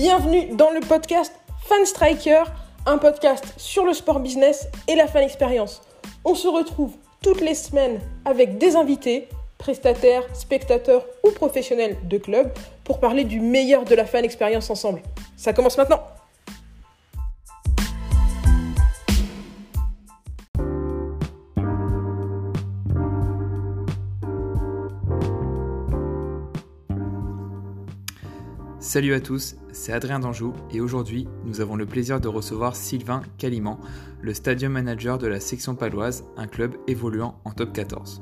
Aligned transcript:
Bienvenue 0.00 0.56
dans 0.56 0.70
le 0.70 0.80
podcast 0.80 1.30
Fan 1.66 1.84
Striker, 1.84 2.44
un 2.86 2.96
podcast 2.96 3.44
sur 3.58 3.84
le 3.84 3.92
sport 3.92 4.20
business 4.20 4.66
et 4.88 4.94
la 4.94 5.06
fan 5.06 5.22
expérience. 5.22 5.82
On 6.24 6.34
se 6.34 6.48
retrouve 6.48 6.94
toutes 7.22 7.42
les 7.42 7.54
semaines 7.54 8.00
avec 8.24 8.56
des 8.56 8.76
invités, 8.76 9.28
prestataires, 9.58 10.22
spectateurs 10.34 11.04
ou 11.22 11.32
professionnels 11.32 11.98
de 12.04 12.16
club 12.16 12.50
pour 12.82 12.98
parler 12.98 13.24
du 13.24 13.40
meilleur 13.40 13.84
de 13.84 13.94
la 13.94 14.06
fan 14.06 14.24
expérience 14.24 14.70
ensemble. 14.70 15.02
Ça 15.36 15.52
commence 15.52 15.76
maintenant. 15.76 16.00
Salut 28.90 29.14
à 29.14 29.20
tous, 29.20 29.54
c'est 29.70 29.92
Adrien 29.92 30.18
Danjou 30.18 30.52
et 30.72 30.80
aujourd'hui 30.80 31.28
nous 31.44 31.60
avons 31.60 31.76
le 31.76 31.86
plaisir 31.86 32.20
de 32.20 32.26
recevoir 32.26 32.74
Sylvain 32.74 33.22
Caliman, 33.38 33.78
le 34.20 34.34
stadium 34.34 34.72
manager 34.72 35.16
de 35.16 35.28
la 35.28 35.38
section 35.38 35.76
paloise, 35.76 36.24
un 36.36 36.48
club 36.48 36.74
évoluant 36.88 37.38
en 37.44 37.52
top 37.52 37.72
14. 37.72 38.20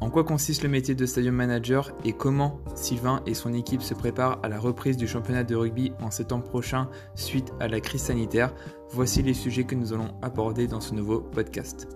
En 0.00 0.08
quoi 0.08 0.24
consiste 0.24 0.62
le 0.62 0.70
métier 0.70 0.94
de 0.94 1.04
stadium 1.04 1.34
manager 1.34 1.92
et 2.06 2.14
comment 2.14 2.60
Sylvain 2.74 3.20
et 3.26 3.34
son 3.34 3.52
équipe 3.52 3.82
se 3.82 3.92
préparent 3.92 4.38
à 4.42 4.48
la 4.48 4.58
reprise 4.58 4.96
du 4.96 5.06
championnat 5.06 5.44
de 5.44 5.54
rugby 5.54 5.92
en 6.00 6.10
septembre 6.10 6.44
prochain 6.44 6.88
suite 7.14 7.52
à 7.60 7.68
la 7.68 7.80
crise 7.80 8.04
sanitaire? 8.04 8.54
Voici 8.88 9.22
les 9.22 9.34
sujets 9.34 9.64
que 9.64 9.74
nous 9.74 9.92
allons 9.92 10.14
aborder 10.22 10.66
dans 10.66 10.80
ce 10.80 10.94
nouveau 10.94 11.20
podcast. 11.20 11.88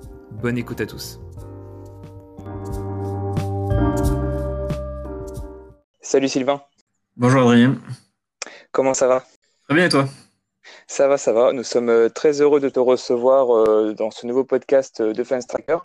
Bonne 0.43 0.59
écoute 0.59 0.83
à 0.83 0.87
tous. 0.87 1.21
Salut 6.03 6.29
Sylvain. 6.29 6.61
Bonjour 7.15 7.43
Adrien. 7.43 7.77
Comment 8.71 8.95
ça 8.95 9.07
va? 9.07 9.23
Très 9.69 9.75
bien 9.75 9.85
et 9.85 9.89
toi? 9.91 10.07
Ça 10.87 11.09
va, 11.09 11.19
ça 11.19 11.35
va. 11.35 11.53
Nous 11.53 11.63
sommes 11.63 11.91
euh, 11.91 12.09
très 12.09 12.41
heureux 12.41 12.59
de 12.59 12.71
te 12.71 12.81
recevoir 12.81 13.55
euh, 13.55 13.93
dans 13.93 14.11
ce 14.11 14.27
nouveau 14.27 14.45
podcast 14.45 15.03
euh, 15.03 15.13
de 15.13 15.23
Fans 15.23 15.39
Tracker. 15.47 15.77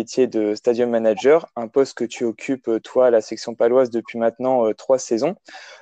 Métier 0.00 0.26
de 0.26 0.54
Stadium 0.54 0.88
Manager, 0.88 1.46
un 1.56 1.68
poste 1.68 1.92
que 1.98 2.06
tu 2.06 2.24
occupes 2.24 2.70
toi 2.82 3.08
à 3.08 3.10
la 3.10 3.20
section 3.20 3.54
paloise 3.54 3.90
depuis 3.90 4.18
maintenant 4.18 4.72
trois 4.72 4.98
saisons. 4.98 5.36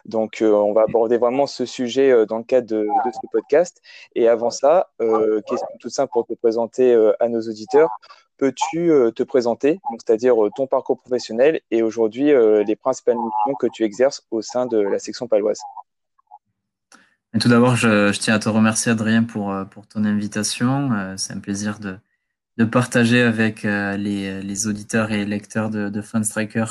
Donc 0.06 0.38
on 0.40 0.72
va 0.72 0.84
aborder 0.88 1.18
vraiment 1.18 1.46
ce 1.46 1.66
sujet 1.66 2.24
dans 2.24 2.38
le 2.38 2.44
cadre 2.44 2.66
de, 2.66 2.78
de 2.78 3.10
ce 3.12 3.26
podcast. 3.30 3.82
Et 4.14 4.26
avant 4.26 4.48
ça, 4.48 4.88
question 4.98 5.68
toute 5.80 5.92
simple 5.92 6.10
pour 6.14 6.26
te 6.26 6.32
présenter 6.32 6.94
à 7.20 7.28
nos 7.28 7.42
auditeurs. 7.42 7.90
Peux-tu 8.38 8.90
euh, 8.90 9.10
te 9.10 9.22
présenter, 9.22 9.80
c'est-à-dire 9.92 10.44
euh, 10.44 10.50
ton 10.54 10.66
parcours 10.66 10.98
professionnel 10.98 11.60
et 11.70 11.82
aujourd'hui 11.82 12.32
euh, 12.32 12.62
les 12.64 12.76
principales 12.76 13.16
missions 13.16 13.54
que 13.58 13.66
tu 13.72 13.82
exerces 13.82 14.26
au 14.30 14.42
sein 14.42 14.66
de 14.66 14.76
la 14.76 14.98
section 14.98 15.26
paloise 15.26 15.58
Tout 17.40 17.48
d'abord, 17.48 17.76
je, 17.76 18.12
tiens 18.18 18.34
à 18.34 18.38
te 18.38 18.50
remercier 18.50 18.92
Adrien 18.92 19.22
pour, 19.22 19.54
ton 19.88 20.04
invitation. 20.04 21.14
C'est 21.16 21.32
un 21.32 21.40
plaisir 21.40 21.78
de, 21.78 22.64
partager 22.64 23.22
avec 23.22 23.62
les, 23.62 24.66
auditeurs 24.66 25.12
et 25.12 25.24
lecteurs 25.24 25.70
de, 25.70 25.88
de 25.88 26.02
Striker 26.02 26.66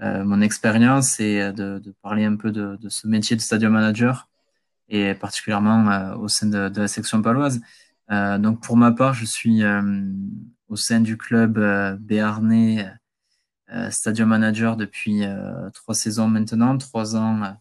mon 0.00 0.40
expérience 0.40 1.18
et 1.18 1.52
de, 1.52 1.80
de, 1.80 1.94
parler 2.02 2.24
un 2.24 2.36
peu 2.36 2.52
de, 2.52 2.78
ce 2.88 3.08
métier 3.08 3.34
de 3.34 3.40
stadium 3.40 3.72
manager 3.72 4.28
et 4.88 5.14
particulièrement 5.14 6.14
au 6.20 6.28
sein 6.28 6.46
de, 6.46 6.80
la 6.80 6.88
section 6.88 7.20
paloise. 7.20 7.60
Donc 8.10 8.62
pour 8.62 8.76
ma 8.76 8.92
part, 8.92 9.14
je 9.14 9.24
suis 9.24 9.62
au 10.68 10.76
sein 10.76 11.00
du 11.00 11.16
club 11.16 11.58
euh, 11.58 11.96
béarnais 11.98 12.88
euh, 13.72 13.90
Stadium 13.90 14.28
Manager 14.28 14.76
depuis 14.76 15.24
euh, 15.24 15.70
trois 15.70 15.94
saisons 15.94 16.28
maintenant, 16.28 16.76
trois 16.78 17.16
ans 17.16 17.56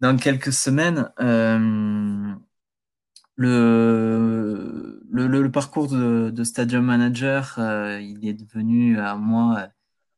dans 0.00 0.16
quelques 0.16 0.52
semaines. 0.52 1.10
Le, 3.36 5.48
parcours 5.52 5.88
de, 5.88 6.44
Stadium 6.44 6.84
Manager, 6.84 7.54
il 8.00 8.26
est 8.26 8.34
devenu 8.34 8.98
à 8.98 9.16
moi 9.16 9.68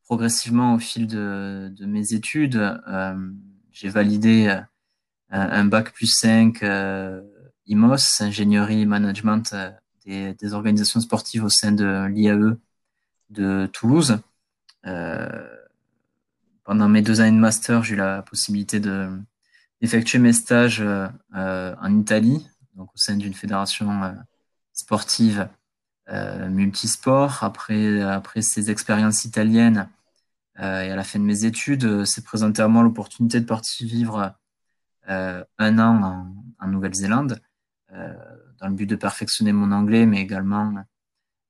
progressivement 0.03 0.75
au 0.75 0.79
fil 0.79 1.07
de 1.07 1.85
mes 1.85 2.13
études. 2.13 2.81
J'ai 3.71 3.89
validé 3.89 4.61
un 5.29 5.65
bac 5.65 5.93
plus 5.93 6.07
5 6.07 6.63
IMOS, 7.67 8.21
ingénierie 8.21 8.85
management 8.85 9.55
des, 10.05 10.53
organisations 10.53 10.99
sportives 10.99 11.43
au 11.43 11.49
sein 11.49 11.71
de 11.71 12.05
l'IAE 12.07 12.57
de 13.29 13.67
Toulouse. 13.73 14.19
Euh, 14.85 15.47
pendant 16.63 16.89
mes 16.89 17.01
deux 17.01 17.21
années 17.21 17.35
de 17.35 17.41
master, 17.41 17.83
j'ai 17.83 17.95
eu 17.95 17.97
la 17.97 18.21
possibilité 18.21 18.79
d'effectuer 18.79 20.19
mes 20.19 20.33
stages 20.33 20.81
euh, 20.81 21.09
en 21.33 21.99
Italie, 21.99 22.47
donc 22.75 22.89
au 22.93 22.97
sein 22.97 23.15
d'une 23.17 23.33
fédération 23.33 24.03
euh, 24.03 24.11
sportive 24.73 25.47
multisport. 26.49 27.43
Après, 27.43 27.99
après 28.01 28.43
ces 28.43 28.69
expériences 28.69 29.25
italiennes 29.25 29.89
et 30.59 30.61
à 30.61 30.95
la 30.95 31.03
fin 31.03 31.17
de 31.17 31.23
mes 31.23 31.45
études, 31.45 32.05
s'est 32.05 32.21
présenté 32.21 32.61
à 32.61 32.67
moi 32.67 32.83
l'opportunité 32.83 33.39
de 33.39 33.45
partir 33.45 33.87
vivre 33.87 34.35
un 35.07 35.79
an 35.79 36.31
en, 36.59 36.67
Nouvelle-Zélande 36.67 37.41
dans 37.91 38.67
le 38.67 38.73
but 38.73 38.87
de 38.87 38.95
perfectionner 38.95 39.53
mon 39.53 39.71
anglais, 39.71 40.05
mais 40.05 40.21
également 40.21 40.73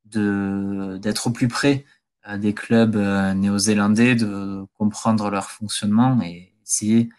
d'être 0.06 1.28
au 1.28 1.32
plus 1.32 1.48
près 1.48 1.86
euh, 2.28 2.38
des 2.38 2.54
clubs 2.54 2.96
euh, 2.96 3.34
néo-zélandais, 3.34 4.16
de 4.16 4.66
comprendre 4.74 5.30
leur 5.30 5.52
fonctionnement 5.52 6.20
et 6.22 6.54
essayer 6.64 7.10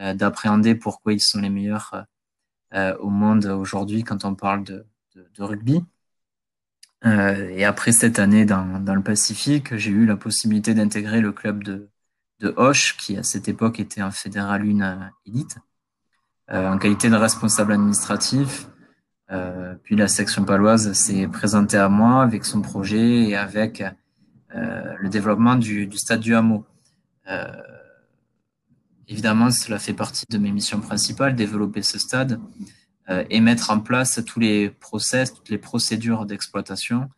euh, 0.00 0.12
d'appréhender 0.14 0.74
pourquoi 0.74 1.12
ils 1.12 1.20
sont 1.20 1.40
les 1.40 1.50
meilleurs 1.50 2.06
au 3.00 3.10
monde 3.10 3.46
aujourd'hui 3.46 4.04
quand 4.04 4.24
on 4.24 4.36
parle 4.36 4.62
de, 4.62 4.86
rugby. 5.40 5.82
et 7.02 7.64
après 7.64 7.90
cette 7.90 8.20
année 8.20 8.44
dans, 8.44 8.78
dans 8.78 8.94
le 8.94 9.02
Pacifique, 9.02 9.74
j'ai 9.74 9.90
eu 9.90 10.06
la 10.06 10.16
possibilité 10.16 10.72
d'intégrer 10.72 11.20
le 11.20 11.32
club 11.32 11.64
de, 11.64 11.90
de 12.38 12.54
Hoche, 12.56 12.96
qui 12.96 13.16
à 13.16 13.24
cette 13.24 13.48
époque 13.48 13.80
était 13.80 14.02
un 14.02 14.12
fédéral 14.12 14.64
une 14.64 15.10
élite, 15.26 15.58
en 16.50 16.78
qualité 16.78 17.08
de 17.08 17.16
responsable 17.16 17.72
administratif 17.72 18.66
euh, 19.32 19.74
puis 19.82 19.96
la 19.96 20.08
section 20.08 20.44
paloise 20.44 20.92
s'est 20.92 21.28
présentée 21.28 21.76
à 21.76 21.88
moi 21.88 22.22
avec 22.22 22.44
son 22.44 22.62
projet 22.62 23.28
et 23.28 23.36
avec 23.36 23.82
euh, 24.54 24.94
le 24.98 25.08
développement 25.08 25.54
du, 25.54 25.86
du, 25.86 25.98
stade 25.98 26.20
du 26.20 26.34
hameau. 26.34 26.66
Euh, 27.28 27.46
évidemment, 29.06 29.50
cela 29.50 29.78
fait 29.78 29.94
partie 29.94 30.24
de 30.28 30.38
mes 30.38 30.50
missions 30.50 30.80
principales, 30.80 31.36
développer 31.36 31.82
ce 31.82 31.98
stade 31.98 32.40
et 33.28 33.40
mettre 33.40 33.72
en 33.72 33.80
place 33.80 34.22
tous 34.24 34.38
les 34.38 34.70
process, 34.70 35.34
toutes 35.34 35.48
les 35.48 35.58
procédures 35.58 36.26
d'exploitation. 36.26 37.10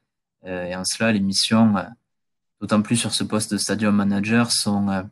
et 0.42 0.74
en 0.74 0.84
cela, 0.84 1.12
les 1.12 1.20
missions, 1.20 1.74
d'autant 2.62 2.80
plus 2.80 2.96
sur 2.96 3.12
ce 3.12 3.22
poste 3.24 3.52
de 3.52 3.58
stadium 3.58 3.94
manager, 3.94 4.52
sont 4.52 5.04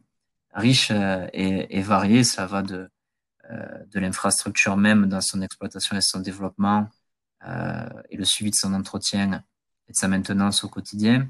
riches 0.55 0.91
et, 1.35 1.83
variées. 1.83 2.25
Ça 2.25 2.47
va 2.47 2.63
de 2.63 2.77
euh, 2.77 2.89
de 3.51 4.01
l'infrastructure 4.01 4.77
même 4.77 5.07
dans 5.07 5.21
son 5.21 5.43
exploitation 5.43 5.97
et 5.97 6.01
son 6.01 6.21
développement 6.21 6.89
euh, 7.49 7.89
et 8.11 8.17
le 8.17 8.25
suivi 8.25 8.51
de 8.51 8.57
son 8.57 8.75
entretien 8.75 9.43
et 9.89 9.93
de 9.93 9.97
sa 9.97 10.09
maintenance 10.09 10.63
au 10.63 10.69
quotidien, 10.69 11.27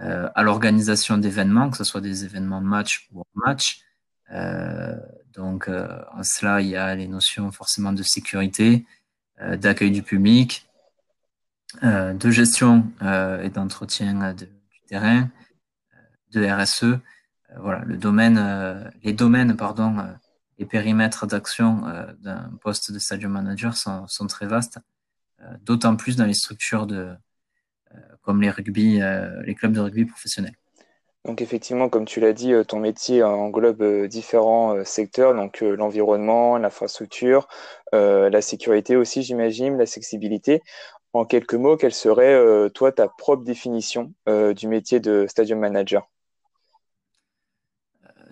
euh, 0.00 0.28
à 0.34 0.42
l'organisation 0.42 1.18
d'événements, 1.18 1.70
que 1.70 1.76
ce 1.76 1.84
soit 1.84 2.00
des 2.00 2.24
événements 2.24 2.60
match 2.60 3.08
ou 3.12 3.22
match. 3.34 3.82
donc, 5.34 5.68
en 5.68 6.22
cela, 6.24 6.60
il 6.60 6.68
y 6.68 6.76
a 6.76 6.94
les 6.96 7.06
notions 7.06 7.52
forcément 7.52 7.92
de 7.92 8.02
sécurité, 8.02 8.84
d'accueil 9.38 9.92
du 9.92 10.02
public, 10.02 10.68
de 11.82 12.30
gestion 12.30 12.90
et 13.44 13.50
d'entretien 13.50 14.34
du 14.34 14.48
terrain, 14.88 15.30
de 16.32 16.44
RSE. 16.44 16.98
voilà, 17.56 17.84
le 17.84 17.96
domaine, 17.96 18.90
les 19.04 19.12
domaines, 19.12 19.56
pardon, 19.56 20.16
les 20.58 20.66
périmètres 20.66 21.26
d'action 21.26 21.86
euh, 21.86 22.06
d'un 22.20 22.50
poste 22.62 22.92
de 22.92 22.98
stadium 22.98 23.32
manager 23.32 23.76
sont, 23.76 24.06
sont 24.06 24.26
très 24.26 24.46
vastes, 24.46 24.78
euh, 25.40 25.44
d'autant 25.62 25.96
plus 25.96 26.16
dans 26.16 26.24
les 26.24 26.34
structures 26.34 26.86
de, 26.86 27.14
euh, 27.94 27.98
comme 28.22 28.40
les, 28.40 28.50
rugby, 28.50 29.00
les 29.44 29.54
clubs 29.54 29.72
de 29.72 29.80
rugby 29.80 30.04
professionnels. 30.04 30.54
Donc 31.24 31.42
effectivement, 31.42 31.88
comme 31.88 32.04
tu 32.04 32.20
l'as 32.20 32.32
dit, 32.32 32.52
ton 32.68 32.78
métier 32.78 33.24
englobe 33.24 34.06
différents 34.06 34.84
secteurs, 34.84 35.34
donc 35.34 35.60
l'environnement, 35.60 36.56
l'infrastructure, 36.56 37.48
la 37.92 38.40
sécurité 38.40 38.94
aussi, 38.94 39.24
j'imagine, 39.24 39.76
l'accessibilité. 39.76 40.62
En 41.12 41.24
quelques 41.24 41.54
mots, 41.54 41.76
quelle 41.76 41.94
serait, 41.94 42.70
toi, 42.70 42.92
ta 42.92 43.08
propre 43.08 43.42
définition 43.42 44.14
du 44.28 44.68
métier 44.68 45.00
de 45.00 45.26
stadium 45.28 45.58
manager? 45.58 46.08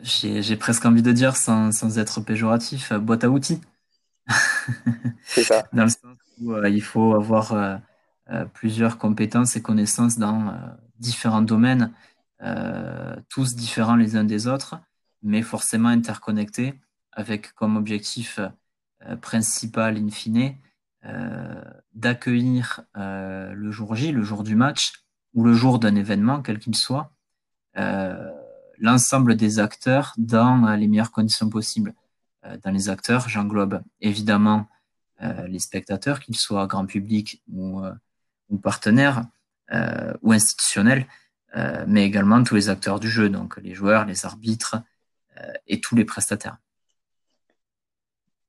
J'ai 0.04 0.56
presque 0.56 0.84
envie 0.84 1.02
de 1.02 1.12
dire, 1.12 1.36
sans, 1.36 1.72
sans 1.72 1.98
être 1.98 2.20
péjoratif, 2.20 2.92
euh, 2.92 2.98
boîte 2.98 3.24
à 3.24 3.30
outils. 3.30 3.60
C'est 5.24 5.44
ça. 5.44 5.64
dans 5.72 5.84
le 5.84 5.88
sens 5.88 6.16
où 6.40 6.52
euh, 6.52 6.68
il 6.68 6.82
faut 6.82 7.14
avoir 7.14 7.52
euh, 7.52 8.44
plusieurs 8.52 8.98
compétences 8.98 9.56
et 9.56 9.62
connaissances 9.62 10.18
dans 10.18 10.54
différents 10.98 11.42
domaines, 11.42 11.92
tous 13.28 13.54
différents 13.54 13.96
les 13.96 14.16
uns 14.16 14.24
des 14.24 14.46
autres, 14.46 14.78
mais 15.22 15.42
forcément 15.42 15.88
interconnectés 15.88 16.74
avec 17.12 17.52
comme 17.54 17.76
objectif 17.76 18.40
principal 19.20 19.98
in 19.98 20.08
fine 20.08 20.54
d'accueillir 21.94 22.82
le 22.94 23.70
jour 23.70 23.94
J, 23.94 24.12
le 24.12 24.22
jour 24.22 24.42
du 24.42 24.56
match 24.56 25.04
ou 25.34 25.44
le 25.44 25.52
jour 25.52 25.78
d'un 25.78 25.94
événement, 25.94 26.40
quel 26.40 26.58
qu'il 26.58 26.76
soit, 26.76 27.12
l'ensemble 28.78 29.36
des 29.36 29.58
acteurs 29.58 30.14
dans 30.18 30.74
les 30.76 30.88
meilleures 30.88 31.12
conditions 31.12 31.48
possibles. 31.48 31.94
dans 32.62 32.70
les 32.70 32.88
acteurs, 32.88 33.28
j'englobe 33.28 33.82
évidemment 34.00 34.66
les 35.20 35.58
spectateurs, 35.58 36.20
qu'ils 36.20 36.36
soient 36.36 36.66
grand 36.66 36.86
public 36.86 37.42
ou, 37.52 37.82
partenaires 38.62 39.24
ou 40.22 40.32
institutionnels, 40.32 41.06
euh, 41.56 41.84
mais 41.86 42.04
également 42.04 42.42
tous 42.42 42.56
les 42.56 42.68
acteurs 42.68 42.98
du 42.98 43.08
jeu, 43.08 43.28
donc 43.28 43.56
les 43.58 43.74
joueurs, 43.74 44.06
les 44.06 44.26
arbitres 44.26 44.76
euh, 45.38 45.52
et 45.68 45.80
tous 45.80 45.94
les 45.94 46.04
prestataires. 46.04 46.58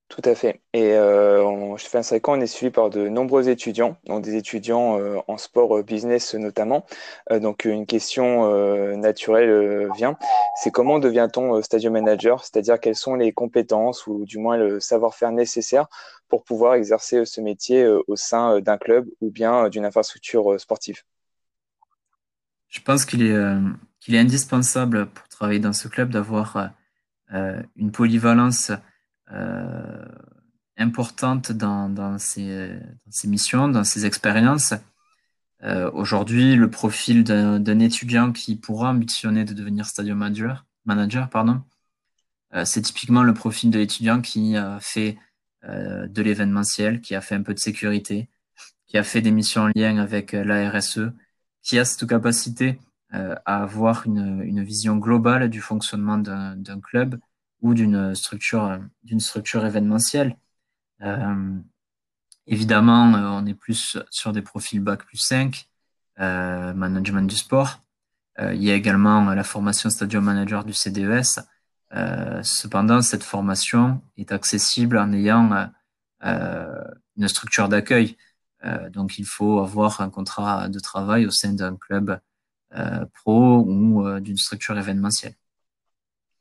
Tout 0.08 0.22
à 0.24 0.36
fait. 0.36 0.62
Et 0.74 0.94
euh, 0.94 1.76
chez 1.78 1.90
Fan 1.90 2.04
on 2.28 2.40
est 2.40 2.48
suivi 2.48 2.72
par 2.72 2.90
de 2.92 3.10
nombreux 3.10 3.50
étudiants, 3.50 3.98
donc 4.06 4.24
des 4.24 4.36
étudiants 4.36 5.00
euh, 5.00 5.18
en 5.28 5.38
sport 5.38 5.84
business 5.84 6.36
notamment. 6.36 6.86
donc 7.32 7.66
une 7.66 7.86
question 7.86 8.96
naturelle 8.96 9.90
vient, 9.96 10.16
c'est 10.62 10.72
comment 10.72 11.00
devient-on 11.00 11.62
stadium 11.64 11.94
manager? 11.94 12.44
C'est-à-dire 12.44 12.80
quelles 12.80 12.96
sont 12.96 13.16
les 13.16 13.34
compétences 13.34 14.06
ou 14.06 14.26
du 14.26 14.38
moins 14.38 14.58
le 14.58 14.80
savoir-faire 14.80 15.32
nécessaire 15.32 15.88
pour 16.30 16.44
pouvoir 16.44 16.76
exercer 16.76 17.26
ce 17.26 17.42
métier 17.42 17.88
au 17.88 18.16
sein 18.16 18.62
d'un 18.62 18.78
club 18.78 19.08
ou 19.22 19.32
bien 19.32 19.70
d'une 19.70 19.86
infrastructure 19.86 20.60
sportive? 20.60 21.04
Je 22.76 22.82
pense 22.82 23.06
qu'il 23.06 23.24
est, 23.24 23.32
euh, 23.32 23.62
indispensable 24.10 25.08
pour 25.08 25.28
travailler 25.30 25.60
dans 25.60 25.74
ce 25.74 25.88
club 25.88 26.10
d'avoir 26.10 26.72
euh, 27.34 27.64
une 27.78 27.92
polyvalence 27.92 28.70
euh, 28.70 28.76
importante 30.78 31.52
dans, 31.52 31.90
dans, 31.90 32.18
ses, 32.18 32.80
missions, 33.26 33.68
dans 33.68 33.84
ses 33.84 34.06
expériences. 34.06 34.74
Aujourd'hui, 35.94 36.56
le 36.56 36.70
profil 36.70 37.24
d'un 37.24 37.80
étudiant 37.80 38.32
qui 38.32 38.56
pourra 38.56 38.92
ambitionner 38.92 39.46
de 39.46 39.54
devenir 39.54 39.86
stadium 39.86 40.20
manager, 40.20 40.66
manager 40.86 41.30
pardon, 41.30 41.64
c'est 42.66 42.82
typiquement 42.82 43.24
le 43.24 43.34
profil 43.34 43.72
de 43.72 43.80
l'étudiant 43.80 44.22
qui 44.22 44.56
a 44.58 44.80
fait 44.80 45.18
de 45.64 46.22
l'événementiel, 46.22 47.02
qui 47.02 47.16
a 47.16 47.22
fait 47.22 47.36
un 47.36 47.42
peu 47.42 47.54
de 47.54 47.60
sécurité, 47.60 48.30
qui 48.86 48.98
a 48.98 49.04
fait 49.04 49.22
des 49.22 49.32
missions 49.32 49.64
en 49.64 49.72
lien 49.76 49.98
avec 49.98 50.34
la 50.34 50.70
RSE, 50.70 51.10
qui 51.66 51.80
a 51.80 51.86
cette 51.86 52.08
capacité 52.08 52.80
euh, 53.14 53.36
à 53.46 53.64
avoir 53.64 54.06
une, 54.06 54.64
vision 54.64 54.98
globale 54.98 55.50
du 55.50 55.62
fonctionnement 55.62 56.18
d'un 56.18 56.80
club 56.82 57.20
ou 57.62 57.74
d'une 57.74 58.16
structure, 58.16 58.80
d'une 59.04 59.20
structure 59.20 59.66
événementielle. 59.66 60.38
Euh, 61.02 61.58
évidemment, 62.48 63.14
euh, 63.14 63.28
on 63.30 63.46
est 63.46 63.54
plus 63.54 63.98
sur 64.10 64.32
des 64.32 64.42
profils 64.42 64.80
Bac 64.80 65.04
plus 65.06 65.18
5, 65.18 65.68
euh, 66.20 66.74
management 66.74 67.28
du 67.28 67.36
sport. 67.36 67.82
Il 68.38 68.62
y 68.62 68.70
a 68.70 68.76
également 68.76 69.34
la 69.34 69.46
formation 69.46 69.90
Stadium 69.90 70.26
Manager 70.26 70.66
du 70.66 70.74
CDES. 70.74 71.40
cependant, 72.44 73.02
cette 73.02 73.24
formation 73.24 74.02
est 74.18 74.34
accessible 74.34 74.98
en 74.98 75.14
ayant 75.14 75.70
une 76.22 77.28
structure 77.30 77.70
d'accueil. 77.70 78.18
Donc, 78.90 79.20
il 79.20 79.26
faut 79.26 79.62
avoir 79.62 80.02
un 80.02 80.10
contrat 80.10 80.68
de 80.68 80.80
travail 80.80 81.26
au 81.26 81.32
sein 81.32 81.54
d'un 81.54 81.78
club 81.78 82.20
pro 83.14 83.64
ou 83.66 84.20
d'une 84.20 84.36
structure 84.36 84.78
événementielle. 84.78 85.36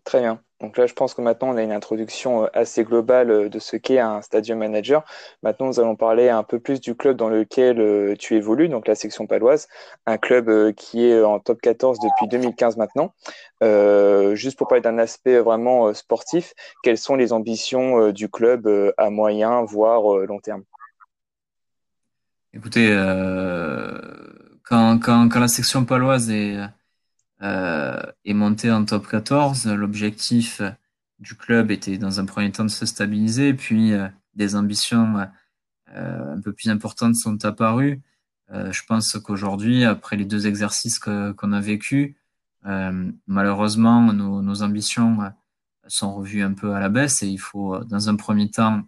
Très 0.02 0.20
bien. 0.20 0.42
Donc 0.64 0.78
là, 0.78 0.86
je 0.86 0.94
pense 0.94 1.12
que 1.12 1.20
maintenant, 1.20 1.50
on 1.50 1.56
a 1.58 1.62
une 1.62 1.72
introduction 1.72 2.48
assez 2.54 2.84
globale 2.84 3.50
de 3.50 3.58
ce 3.58 3.76
qu'est 3.76 3.98
un 3.98 4.22
stadium 4.22 4.60
manager. 4.60 5.04
Maintenant, 5.42 5.66
nous 5.66 5.78
allons 5.78 5.94
parler 5.94 6.30
un 6.30 6.42
peu 6.42 6.58
plus 6.58 6.80
du 6.80 6.94
club 6.94 7.18
dans 7.18 7.28
lequel 7.28 8.16
tu 8.18 8.34
évolues, 8.34 8.70
donc 8.70 8.88
la 8.88 8.94
section 8.94 9.26
paloise, 9.26 9.68
un 10.06 10.16
club 10.16 10.72
qui 10.72 11.04
est 11.04 11.22
en 11.22 11.38
top 11.38 11.60
14 11.60 11.98
depuis 11.98 12.28
2015 12.28 12.78
maintenant. 12.78 13.12
juste 14.34 14.56
pour 14.56 14.68
parler 14.68 14.80
d'un 14.80 14.96
aspect 14.96 15.38
vraiment 15.38 15.92
sportif, 15.92 16.54
quelles 16.82 16.96
sont 16.96 17.14
les 17.14 17.34
ambitions 17.34 18.10
du 18.10 18.30
club 18.30 18.66
à 18.96 19.10
moyen, 19.10 19.64
voire 19.64 20.16
long 20.26 20.38
terme? 20.38 20.64
Écoutez, 22.56 22.88
euh, 22.88 23.98
quand, 24.62 24.98
quand, 25.00 25.28
quand, 25.28 25.40
la 25.40 25.48
section 25.48 25.84
paloise 25.84 26.30
est, 26.30 26.56
euh, 26.56 26.66
est 27.44 28.34
montée 28.34 28.70
en 28.70 28.84
top 28.84 29.06
14, 29.08 29.66
l'objectif 29.66 30.62
du 31.18 31.34
club 31.34 31.70
était 31.70 31.98
dans 31.98 32.20
un 32.20 32.24
premier 32.24 32.50
temps 32.52 32.64
de 32.64 32.68
se 32.70 32.86
stabiliser, 32.86 33.54
puis 33.54 33.92
euh, 33.92 34.08
des 34.34 34.56
ambitions 34.56 35.26
euh, 35.94 36.34
un 36.34 36.40
peu 36.40 36.52
plus 36.52 36.68
importantes 36.70 37.16
sont 37.16 37.44
apparues. 37.44 38.02
Euh, 38.52 38.72
je 38.72 38.82
pense 38.86 39.16
qu'aujourd'hui, 39.18 39.84
après 39.84 40.16
les 40.16 40.24
deux 40.24 40.46
exercices 40.46 40.98
qu'on 40.98 41.52
a 41.52 41.60
vécus, 41.60 42.14
malheureusement, 43.26 44.12
nos, 44.12 44.62
ambitions 44.62 45.18
sont 45.86 46.14
revues 46.14 46.42
un 46.42 46.54
peu 46.54 46.72
à 46.74 46.80
la 46.80 46.88
baisse 46.88 47.22
et 47.22 47.28
il 47.28 47.36
faut, 47.36 47.78
dans 47.84 48.08
un 48.08 48.16
premier 48.16 48.50
temps, 48.50 48.82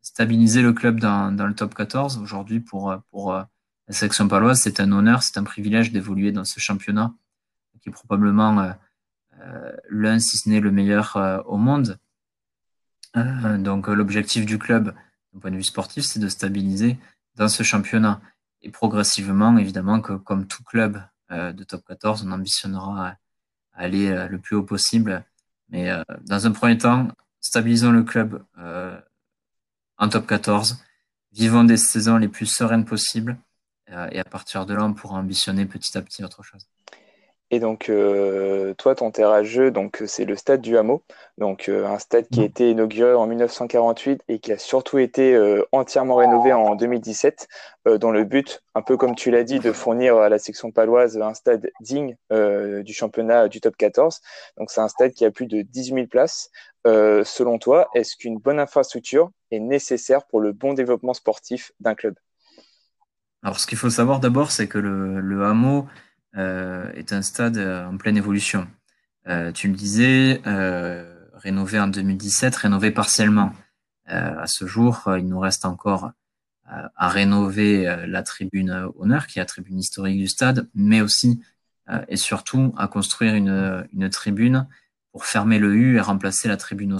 stabiliser 0.00 0.62
le 0.62 0.72
club 0.72 0.98
dans, 0.98 1.30
le 1.30 1.54
top 1.54 1.74
14. 1.74 2.18
Aujourd'hui, 2.18 2.60
pour, 2.60 2.94
pour 3.10 3.34
euh, 3.34 3.42
la 3.88 3.94
section 3.94 4.26
paloise, 4.26 4.60
c'est 4.60 4.80
un 4.80 4.90
honneur, 4.90 5.22
c'est 5.22 5.38
un 5.38 5.44
privilège 5.44 5.92
d'évoluer 5.92 6.32
dans 6.32 6.44
ce 6.44 6.60
championnat 6.60 7.14
qui 7.82 7.88
est 7.88 7.92
probablement 7.92 8.60
euh, 8.60 8.72
euh 9.40 9.76
l'un, 9.90 10.18
si 10.18 10.38
ce 10.38 10.48
n'est 10.48 10.60
le 10.60 10.70
meilleur 10.70 11.16
euh, 11.16 11.40
au 11.44 11.56
monde. 11.56 11.98
Donc 13.14 13.88
l'objectif 13.88 14.46
du 14.46 14.58
club, 14.58 14.94
d'un 15.34 15.40
point 15.40 15.50
de 15.50 15.56
vue 15.56 15.64
sportif, 15.64 16.02
c'est 16.04 16.18
de 16.18 16.28
stabiliser 16.28 16.98
dans 17.36 17.48
ce 17.48 17.62
championnat. 17.62 18.22
Et 18.62 18.70
progressivement, 18.70 19.58
évidemment, 19.58 20.00
que 20.00 20.14
comme 20.14 20.46
tout 20.46 20.62
club 20.62 21.02
de 21.28 21.62
top 21.64 21.84
14, 21.86 22.24
on 22.26 22.32
ambitionnera 22.32 23.08
à 23.08 23.16
aller 23.74 24.28
le 24.30 24.38
plus 24.38 24.56
haut 24.56 24.62
possible. 24.62 25.26
Mais 25.68 25.90
dans 26.24 26.46
un 26.46 26.52
premier 26.52 26.78
temps, 26.78 27.08
stabilisons 27.40 27.92
le 27.92 28.02
club 28.02 28.42
en 29.98 30.08
top 30.08 30.26
14. 30.26 30.82
Vivons 31.32 31.64
des 31.64 31.76
saisons 31.76 32.16
les 32.16 32.28
plus 32.28 32.46
sereines 32.46 32.86
possibles. 32.86 33.36
Et 33.88 34.20
à 34.20 34.24
partir 34.24 34.64
de 34.64 34.72
là, 34.72 34.86
on 34.86 34.94
pourra 34.94 35.18
ambitionner 35.18 35.66
petit 35.66 35.98
à 35.98 36.00
petit 36.00 36.24
autre 36.24 36.42
chose. 36.42 36.66
Et 37.54 37.60
donc, 37.60 37.90
euh, 37.90 38.72
toi, 38.78 38.94
ton 38.94 39.10
terrain 39.10 39.42
de 39.42 39.46
jeu, 39.46 39.70
donc 39.70 40.02
c'est 40.06 40.24
le 40.24 40.36
stade 40.36 40.62
du 40.62 40.78
Hameau, 40.78 41.04
donc 41.36 41.68
euh, 41.68 41.86
un 41.86 41.98
stade 41.98 42.26
qui 42.28 42.40
a 42.40 42.44
été 42.44 42.70
inauguré 42.70 43.12
en 43.12 43.26
1948 43.26 44.22
et 44.28 44.38
qui 44.38 44.52
a 44.52 44.58
surtout 44.58 44.96
été 44.96 45.38
entièrement 45.70 46.14
rénové 46.14 46.54
en 46.54 46.74
2017, 46.74 47.48
dans 48.00 48.10
le 48.10 48.24
but, 48.24 48.62
un 48.74 48.80
peu 48.80 48.96
comme 48.96 49.14
tu 49.14 49.30
l'as 49.30 49.44
dit, 49.44 49.58
de 49.58 49.70
fournir 49.70 50.16
à 50.16 50.30
la 50.30 50.38
section 50.38 50.70
paloise 50.70 51.18
un 51.18 51.34
stade 51.34 51.70
digne 51.82 52.16
du 52.30 52.94
championnat 52.94 53.48
du 53.48 53.60
top 53.60 53.76
14. 53.76 54.20
Donc, 54.56 54.70
c'est 54.70 54.80
un 54.80 54.88
stade 54.88 55.12
qui 55.12 55.26
a 55.26 55.30
plus 55.30 55.46
de 55.46 55.60
18 55.60 55.94
000 55.94 56.06
places. 56.06 56.50
selon 56.86 57.58
toi, 57.58 57.90
est-ce 57.94 58.16
qu'une 58.16 58.38
bonne 58.38 58.60
infrastructure 58.60 59.30
est 59.50 59.60
nécessaire 59.60 60.24
pour 60.24 60.40
le 60.40 60.52
bon 60.52 60.72
développement 60.72 61.12
sportif 61.12 61.72
d'un 61.80 61.94
club? 61.94 62.14
Alors, 63.42 63.58
ce 63.58 63.66
qu'il 63.66 63.76
faut 63.76 63.90
savoir 63.90 64.20
d'abord, 64.20 64.52
c'est 64.52 64.68
que 64.68 64.78
le, 64.78 65.20
le 65.20 65.44
Hameau 65.44 65.80
euh, 65.80 65.86
est 66.34 67.12
un 67.12 67.22
stade 67.22 67.58
euh, 67.58 67.86
en 67.86 67.96
pleine 67.96 68.16
évolution. 68.16 68.66
Euh, 69.28 69.52
tu 69.52 69.68
le 69.68 69.74
disais, 69.74 70.40
euh, 70.46 71.14
rénové 71.34 71.78
en 71.78 71.88
2017, 71.88 72.56
rénové 72.56 72.90
partiellement. 72.90 73.52
Euh, 74.10 74.40
à 74.40 74.46
ce 74.46 74.66
jour, 74.66 75.04
il 75.18 75.28
nous 75.28 75.38
reste 75.38 75.64
encore 75.64 76.12
à 76.96 77.08
rénover 77.10 77.84
la 78.06 78.22
tribune 78.22 78.88
honneur, 78.96 79.26
qui 79.26 79.38
est 79.38 79.42
la 79.42 79.46
tribune 79.46 79.78
historique 79.78 80.16
du 80.16 80.28
stade, 80.28 80.70
mais 80.74 81.02
aussi 81.02 81.42
et 82.08 82.16
surtout 82.16 82.72
à 82.78 82.88
construire 82.88 83.34
une, 83.34 83.86
une 83.92 84.08
tribune 84.08 84.66
pour 85.10 85.26
fermer 85.26 85.58
le 85.58 85.74
U 85.74 85.96
et 85.96 86.00
remplacer 86.00 86.48
la 86.48 86.56
tribune 86.56 86.96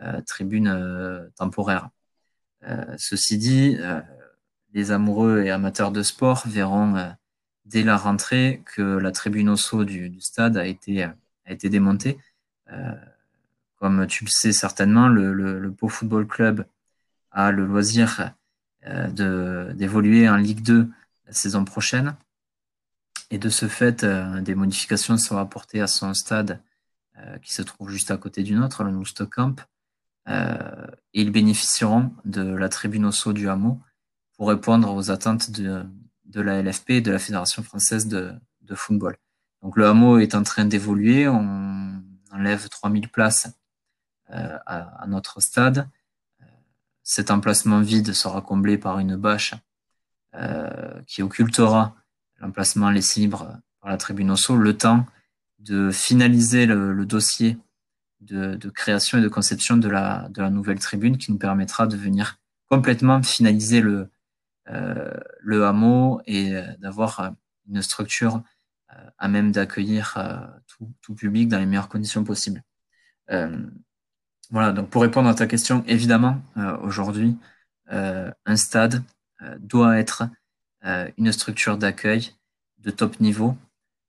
euh, 0.00 0.20
tribune 0.22 0.68
euh, 0.68 1.28
temporaire. 1.36 1.88
Euh, 2.68 2.84
ceci 2.98 3.36
dit, 3.36 3.76
les 4.72 4.90
amoureux 4.90 5.42
et 5.42 5.50
amateurs 5.50 5.90
de 5.90 6.02
sport 6.02 6.44
verront 6.46 7.14
dès 7.64 7.82
la 7.82 7.96
rentrée 7.96 8.62
que 8.74 8.82
la 8.82 9.10
tribune 9.10 9.48
au 9.48 9.56
saut 9.56 9.84
du, 9.84 10.10
du 10.10 10.20
stade 10.20 10.56
a 10.56 10.66
été, 10.66 11.08
démontée. 11.64 12.18
comme 13.76 14.06
tu 14.06 14.24
le 14.24 14.30
sais 14.30 14.52
certainement, 14.52 15.08
le, 15.08 15.32
le, 15.32 15.58
le 15.58 15.72
Pau 15.72 15.88
Football 15.88 16.26
Club 16.26 16.66
a 17.30 17.50
le 17.50 17.64
loisir 17.66 18.32
d'évoluer 18.84 20.28
en 20.28 20.36
Ligue 20.36 20.62
2 20.62 20.90
la 21.26 21.32
saison 21.32 21.64
prochaine. 21.64 22.16
Et 23.30 23.38
de 23.38 23.48
ce 23.48 23.66
fait, 23.66 24.04
des 24.04 24.54
modifications 24.54 25.16
seront 25.16 25.38
apportées 25.38 25.80
à 25.80 25.86
son 25.86 26.12
stade 26.14 26.60
qui 27.42 27.52
se 27.52 27.62
trouve 27.62 27.90
juste 27.90 28.10
à 28.10 28.16
côté 28.16 28.42
du 28.42 28.54
nôtre, 28.54 28.84
le 28.84 28.90
Nousto 28.90 29.26
Camp, 29.26 29.56
euh, 30.28 30.86
et 31.12 31.22
ils 31.22 31.30
bénéficieront 31.30 32.12
de 32.24 32.42
la 32.42 32.68
tribune 32.68 33.10
saut 33.12 33.32
du 33.32 33.48
hameau 33.48 33.80
pour 34.36 34.48
répondre 34.48 34.92
aux 34.94 35.10
attentes 35.10 35.50
de, 35.50 35.84
de 36.34 36.40
la 36.40 36.60
LFP 36.62 36.90
et 36.90 37.00
de 37.00 37.12
la 37.12 37.18
Fédération 37.18 37.62
française 37.62 38.06
de, 38.08 38.34
football. 38.74 39.16
Donc 39.62 39.76
le 39.76 39.86
hameau 39.86 40.18
est 40.18 40.34
en 40.34 40.42
train 40.42 40.64
d'évoluer, 40.64 41.28
on 41.28 42.02
enlève 42.32 42.68
3000 42.68 43.08
places 43.08 43.48
à, 44.28 45.04
notre 45.06 45.40
stade. 45.40 45.88
Cet 47.02 47.30
emplacement 47.30 47.80
vide 47.80 48.12
sera 48.12 48.40
comblé 48.40 48.78
par 48.78 48.98
une 48.98 49.16
bâche 49.16 49.54
qui 51.06 51.22
occultera 51.22 51.94
l'emplacement 52.40 52.90
laissé 52.90 53.20
libre 53.20 53.56
par 53.80 53.90
la 53.90 53.96
tribune 53.96 54.34
sol, 54.36 54.60
le 54.60 54.76
temps 54.76 55.06
de 55.60 55.90
finaliser 55.90 56.66
le, 56.66 57.06
dossier 57.06 57.56
de, 58.20 58.56
création 58.70 59.18
et 59.18 59.22
de 59.22 59.28
conception 59.28 59.76
de 59.76 59.88
la, 59.88 60.28
nouvelle 60.50 60.78
tribune 60.78 61.16
qui 61.16 61.30
nous 61.30 61.38
permettra 61.38 61.86
de 61.86 61.96
venir 61.96 62.38
complètement 62.68 63.22
finaliser 63.22 63.80
le, 63.80 63.98
euh, 63.98 64.10
le 64.66 65.64
hameau 65.64 66.20
et 66.26 66.54
euh, 66.56 66.62
d'avoir 66.78 67.20
euh, 67.20 67.30
une 67.68 67.82
structure 67.82 68.42
à 69.18 69.26
même 69.26 69.50
d'accueillir 69.50 70.16
tout, 71.02 71.14
public 71.16 71.48
dans 71.48 71.58
les 71.58 71.66
meilleures 71.66 71.88
conditions 71.88 72.22
possibles. 72.22 72.62
voilà, 74.50 74.70
donc 74.72 74.88
pour 74.88 75.02
répondre 75.02 75.28
à 75.28 75.34
ta 75.34 75.48
question, 75.48 75.82
évidemment, 75.88 76.40
aujourd'hui, 76.80 77.36
un 77.88 78.56
stade 78.56 79.02
doit 79.58 79.98
être 79.98 80.28
une 81.16 81.32
structure 81.32 81.76
d'accueil 81.76 82.36
de 82.78 82.92
top 82.92 83.18
niveau. 83.18 83.56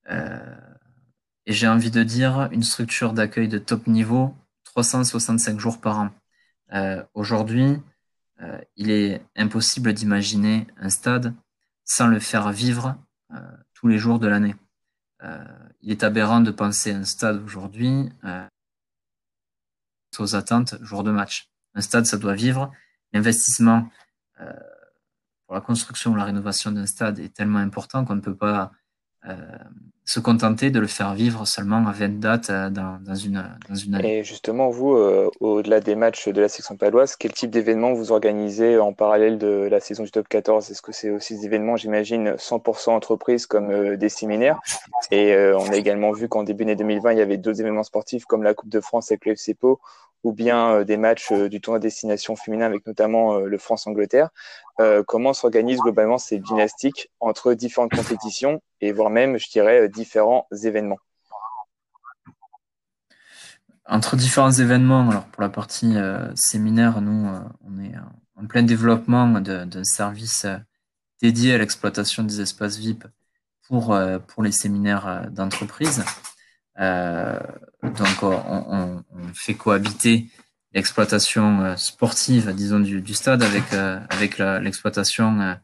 et 0.08 1.54
j'ai 1.54 1.68
envie 1.68 1.90
de 1.90 2.04
dire 2.04 2.48
une 2.52 2.62
structure 2.62 3.14
d'accueil 3.14 3.48
de 3.48 3.58
top 3.58 3.88
niveau 3.88 4.36
365 4.66 5.60
jours 5.60 5.82
par 5.82 5.98
an. 6.00 7.06
Aujourd'hui, 7.16 7.82
euh, 8.42 8.60
il 8.76 8.92
est 8.92 9.26
impossible 9.36 9.94
d'imaginer 9.94 10.68
un 10.78 10.90
stade 10.90 11.34
sans 11.86 12.08
le 12.08 12.20
faire 12.20 12.52
vivre 12.52 12.98
euh, 13.32 13.40
tous 13.74 13.88
les 13.88 13.98
jours 13.98 14.20
de 14.20 14.28
l'année. 14.28 14.56
Euh, 15.24 15.44
il 15.82 15.92
est 15.92 16.04
aberrant 16.04 16.42
de 16.42 16.52
penser 16.52 16.92
un 16.92 17.06
stade 17.06 17.42
aujourd'hui 17.42 18.10
aux 20.18 20.36
attentes 20.36 20.76
jour 20.82 21.04
de 21.04 21.12
match. 21.12 21.50
Un 21.74 21.82
stade, 21.82 22.06
ça 22.06 22.18
doit 22.18 22.36
vivre. 22.36 22.72
L'investissement 23.12 23.90
pour 25.46 25.56
la 25.56 25.62
construction 25.62 26.12
ou 26.12 26.16
la 26.16 26.24
rénovation 26.24 26.72
d'un 26.72 26.86
stade 26.86 27.20
est 27.20 27.36
tellement 27.36 27.60
important 27.60 28.06
qu'on 28.06 28.16
ne 28.16 28.22
peut 28.22 28.36
pas 28.36 28.72
se 30.06 30.20
contenter 30.20 30.70
de 30.70 30.80
le 30.80 30.86
faire 30.86 31.16
vivre 31.16 31.48
seulement 31.48 31.88
à 31.88 31.92
20 31.92 32.20
dates 32.20 32.52
euh, 32.52 32.70
dans, 32.70 33.16
une, 33.16 33.44
dans 33.68 33.76
une 33.76 33.96
année. 33.96 34.20
Et 34.20 34.24
justement, 34.24 34.70
vous, 34.70 34.94
euh, 34.94 35.32
au-delà 35.40 35.80
des 35.80 35.96
matchs 35.96 36.30
de 36.30 36.42
la 36.42 36.48
section 36.48 36.78
paloise, 36.78 37.16
quel 37.16 37.34
type 37.34 37.50
d'événements 37.50 37.94
vous 37.94 38.12
organisez 38.12 38.78
en 38.78 38.94
parallèle 38.94 39.40
de 39.40 39.68
la 39.70 39.80
saison 39.80 40.04
du 40.04 40.12
top 40.12 40.28
14 40.28 40.70
Est-ce 40.70 40.84
que 40.84 40.92
c'est 40.92 41.10
aussi 41.10 41.36
des 41.36 41.46
événements, 41.46 41.76
j'imagine, 41.76 42.36
100% 42.36 42.92
entreprises 42.92 43.48
comme 43.48 43.98
des 43.98 44.10
séminaires? 44.10 44.60
Et 45.10 45.36
on 45.36 45.72
a 45.72 45.76
également 45.76 46.12
vu 46.12 46.30
qu'en 46.30 46.44
début 46.44 46.66
d'année 46.66 46.76
2020, 46.76 47.14
il 47.14 47.18
y 47.18 47.22
avait 47.22 47.38
d'autres 47.38 47.62
événements 47.62 47.84
sportifs 47.84 48.26
comme 48.26 48.44
la 48.44 48.54
Coupe 48.54 48.70
de 48.70 48.82
France 48.82 49.12
avec 49.12 49.26
le 49.26 49.32
FC 49.32 49.56
Pau 49.56 49.80
ou 50.26 50.34
bien 50.34 50.84
des 50.84 50.98
matchs 50.98 51.32
du 51.32 51.62
tournoi 51.62 51.80
destination 51.80 52.36
féminin 52.36 52.66
avec 52.66 52.86
notamment 52.86 53.38
le 53.38 53.58
France-Angleterre. 53.58 54.30
comment 55.08 55.34
s'organisent 55.34 55.80
globalement 55.80 56.18
ces 56.18 56.40
dynamiques 56.40 57.12
entre 57.20 57.54
différentes 57.54 57.96
compétitions 57.96 58.62
et 58.82 58.92
voire 58.92 59.10
même, 59.10 59.38
je 59.38 59.50
dirais, 59.50 59.82
euh, 59.82 59.88
différents 59.88 60.48
événements? 60.64 61.00
Entre 63.88 64.16
différents 64.16 64.52
événements, 64.52 65.10
alors 65.10 65.26
pour 65.26 65.44
la 65.44 65.50
partie 65.50 65.96
euh, 65.96 66.34
séminaire, 66.36 67.02
nous, 67.02 67.28
euh, 67.28 67.40
on 67.68 67.84
est 67.84 67.94
en 68.36 68.48
plein 68.48 68.64
développement 68.64 69.28
d'un 69.40 69.84
service 69.84 70.46
dédié 71.22 71.54
à 71.54 71.58
l'exploitation 71.58 72.24
des 72.24 72.42
espaces 72.42 72.78
VIP 72.78 73.06
pour, 73.68 73.98
pour 74.28 74.44
les 74.44 74.52
séminaires 74.52 75.28
d'entreprise. 75.32 76.04
Donc, 76.78 78.24
on, 78.24 79.04
fait 79.34 79.54
cohabiter 79.54 80.28
l'exploitation 80.74 81.76
sportive, 81.78 82.54
disons, 82.54 82.80
du, 82.80 83.14
stade 83.14 83.44
avec, 83.44 83.74
avec 83.74 84.38
l'exploitation 84.38 85.58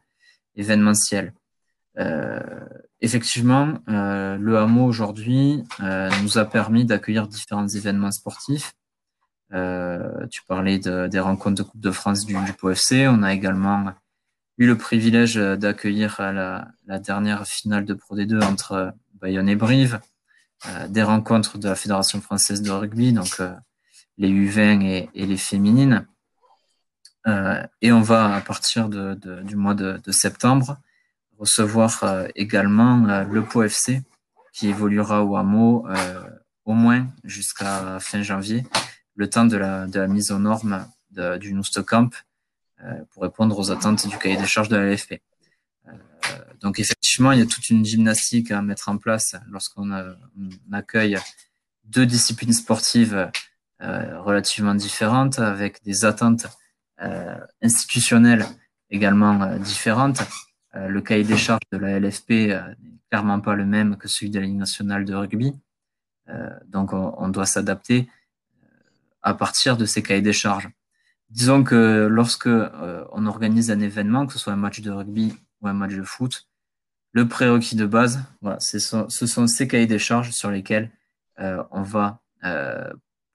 événementielle. 0.56 1.32
Euh, 1.98 2.40
effectivement, 3.00 3.74
euh, 3.88 4.36
le 4.38 4.56
hameau 4.56 4.84
aujourd'hui 4.84 5.62
euh, 5.80 6.10
nous 6.22 6.38
a 6.38 6.44
permis 6.44 6.84
d'accueillir 6.84 7.28
différents 7.28 7.68
événements 7.68 8.10
sportifs. 8.10 8.74
tu 10.30 10.42
parlais 10.48 10.78
des 10.78 11.20
rencontres 11.20 11.62
de 11.62 11.68
Coupe 11.68 11.80
de 11.80 11.90
France 11.90 12.24
du, 12.24 12.34
du 12.34 12.52
POFC. 12.54 13.06
On 13.08 13.22
a 13.22 13.34
également 13.34 13.92
eu 14.58 14.66
le 14.66 14.76
privilège 14.76 15.36
d'accueillir 15.36 16.16
la, 16.18 16.68
la, 16.86 16.98
dernière 16.98 17.46
finale 17.46 17.84
de 17.84 17.94
Pro 17.94 18.16
D2 18.16 18.42
entre 18.42 18.94
Bayonne 19.20 19.48
et 19.48 19.56
Brive, 19.56 20.00
des 20.88 21.02
rencontres 21.02 21.58
de 21.58 21.68
la 21.68 21.74
Fédération 21.74 22.20
française 22.20 22.62
de 22.62 22.70
rugby, 22.70 23.12
donc 23.12 23.40
les 24.18 24.28
U20 24.28 25.08
et, 25.14 25.26
les 25.26 25.36
féminines. 25.36 26.06
et 27.26 27.92
on 27.92 28.00
va, 28.00 28.34
à 28.34 28.40
partir 28.40 28.88
de, 28.88 29.14
du 29.42 29.56
mois 29.56 29.74
de, 29.74 30.12
septembre, 30.12 30.78
recevoir 31.42 32.04
euh, 32.04 32.28
également 32.36 33.04
euh, 33.08 33.24
le 33.24 33.44
POFC 33.44 34.02
qui 34.52 34.68
évoluera 34.68 35.24
au 35.24 35.36
hameau 35.36 35.84
euh, 35.88 36.22
au 36.64 36.74
moins 36.74 37.08
jusqu'à 37.24 37.98
fin 37.98 38.22
janvier, 38.22 38.64
le 39.16 39.28
temps 39.28 39.46
de 39.46 39.56
la, 39.56 40.06
mise 40.06 40.30
aux 40.30 40.38
normes 40.38 40.86
du 41.10 41.52
Camp 41.84 42.10
pour 43.10 43.24
répondre 43.24 43.58
aux 43.58 43.70
attentes 43.72 44.06
du 44.06 44.16
cahier 44.16 44.36
des 44.36 44.46
charges 44.46 44.68
de 44.68 44.76
la. 44.76 45.22
Donc 46.60 46.78
effectivement, 46.78 47.32
il 47.32 47.38
y 47.38 47.42
a 47.42 47.46
toute 47.46 47.68
une 47.70 47.84
gymnastique 47.84 48.50
à 48.50 48.62
mettre 48.62 48.88
en 48.88 48.98
place 48.98 49.34
lorsqu'on 49.50 49.90
accueille 50.72 51.18
deux 51.84 52.06
disciplines 52.06 52.52
sportives 52.52 53.30
relativement 53.80 54.74
différentes 54.74 55.38
avec 55.38 55.82
des 55.84 56.04
attentes 56.04 56.46
institutionnelles 57.60 58.46
également 58.90 59.56
différentes 59.58 60.22
euh, 60.74 60.88
le 60.88 61.00
cahier 61.02 61.24
des 61.24 61.36
charges 61.36 61.60
de 61.70 61.78
la 61.78 61.98
LFP 62.00 62.30
euh, 62.30 62.62
n'est 62.82 62.98
clairement 63.10 63.40
pas 63.40 63.54
le 63.54 63.66
même 63.66 63.96
que 63.96 64.08
celui 64.08 64.30
de 64.30 64.40
la 64.40 64.46
Ligue 64.46 64.56
nationale 64.56 65.04
de 65.04 65.14
rugby. 65.14 65.52
Euh, 66.28 66.48
donc, 66.66 66.92
on, 66.92 67.28
doit 67.28 67.46
s'adapter 67.46 68.08
à 69.22 69.34
partir 69.34 69.76
de 69.76 69.84
ces 69.84 70.02
cahiers 70.02 70.22
des 70.22 70.32
charges. 70.32 70.68
Disons 71.28 71.62
que 71.62 72.06
lorsque 72.10 72.48
on 72.48 73.26
organise 73.26 73.70
un 73.70 73.80
événement, 73.80 74.26
que 74.26 74.32
ce 74.32 74.38
soit 74.38 74.52
un 74.52 74.56
match 74.56 74.80
de 74.80 74.90
rugby 74.90 75.34
ou 75.62 75.68
un 75.68 75.72
match 75.72 75.94
de 75.94 76.02
foot, 76.02 76.48
le 77.12 77.28
prérequis 77.28 77.76
de 77.76 77.86
base, 77.86 78.20
voilà, 78.40 78.60
ce 78.60 78.78
sont, 78.78 79.08
ce 79.08 79.26
sont 79.26 79.46
ces 79.46 79.68
cahiers 79.68 79.86
des 79.86 79.98
charges 79.98 80.30
sur 80.30 80.50
lesquels 80.50 80.90
on 81.38 81.82
va 81.82 82.20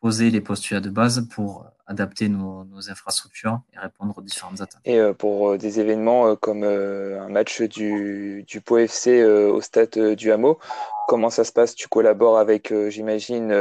poser 0.01 0.29
les 0.29 0.41
postulats 0.41 0.79
de 0.79 0.89
base 0.89 1.27
pour 1.29 1.65
adapter 1.87 2.27
nos, 2.29 2.65
infrastructures 2.89 3.61
et 3.73 3.79
répondre 3.79 4.13
aux 4.17 4.21
différentes 4.21 4.61
attentes. 4.61 4.81
Et 4.85 4.99
euh, 4.99 5.13
pour 5.13 5.49
euh, 5.49 5.57
des 5.57 5.79
événements 5.79 6.27
euh, 6.27 6.35
comme 6.35 6.63
un 6.63 7.29
match 7.29 7.61
du, 7.61 8.43
du 8.45 8.61
FC 8.77 9.23
au 9.23 9.61
stade 9.61 9.97
du 10.15 10.31
Hameau, 10.31 10.59
comment 11.07 11.29
ça 11.29 11.43
se 11.43 11.51
passe? 11.51 11.75
Tu 11.75 11.87
collabores 11.87 12.37
avec, 12.37 12.73
j'imagine, 12.89 13.53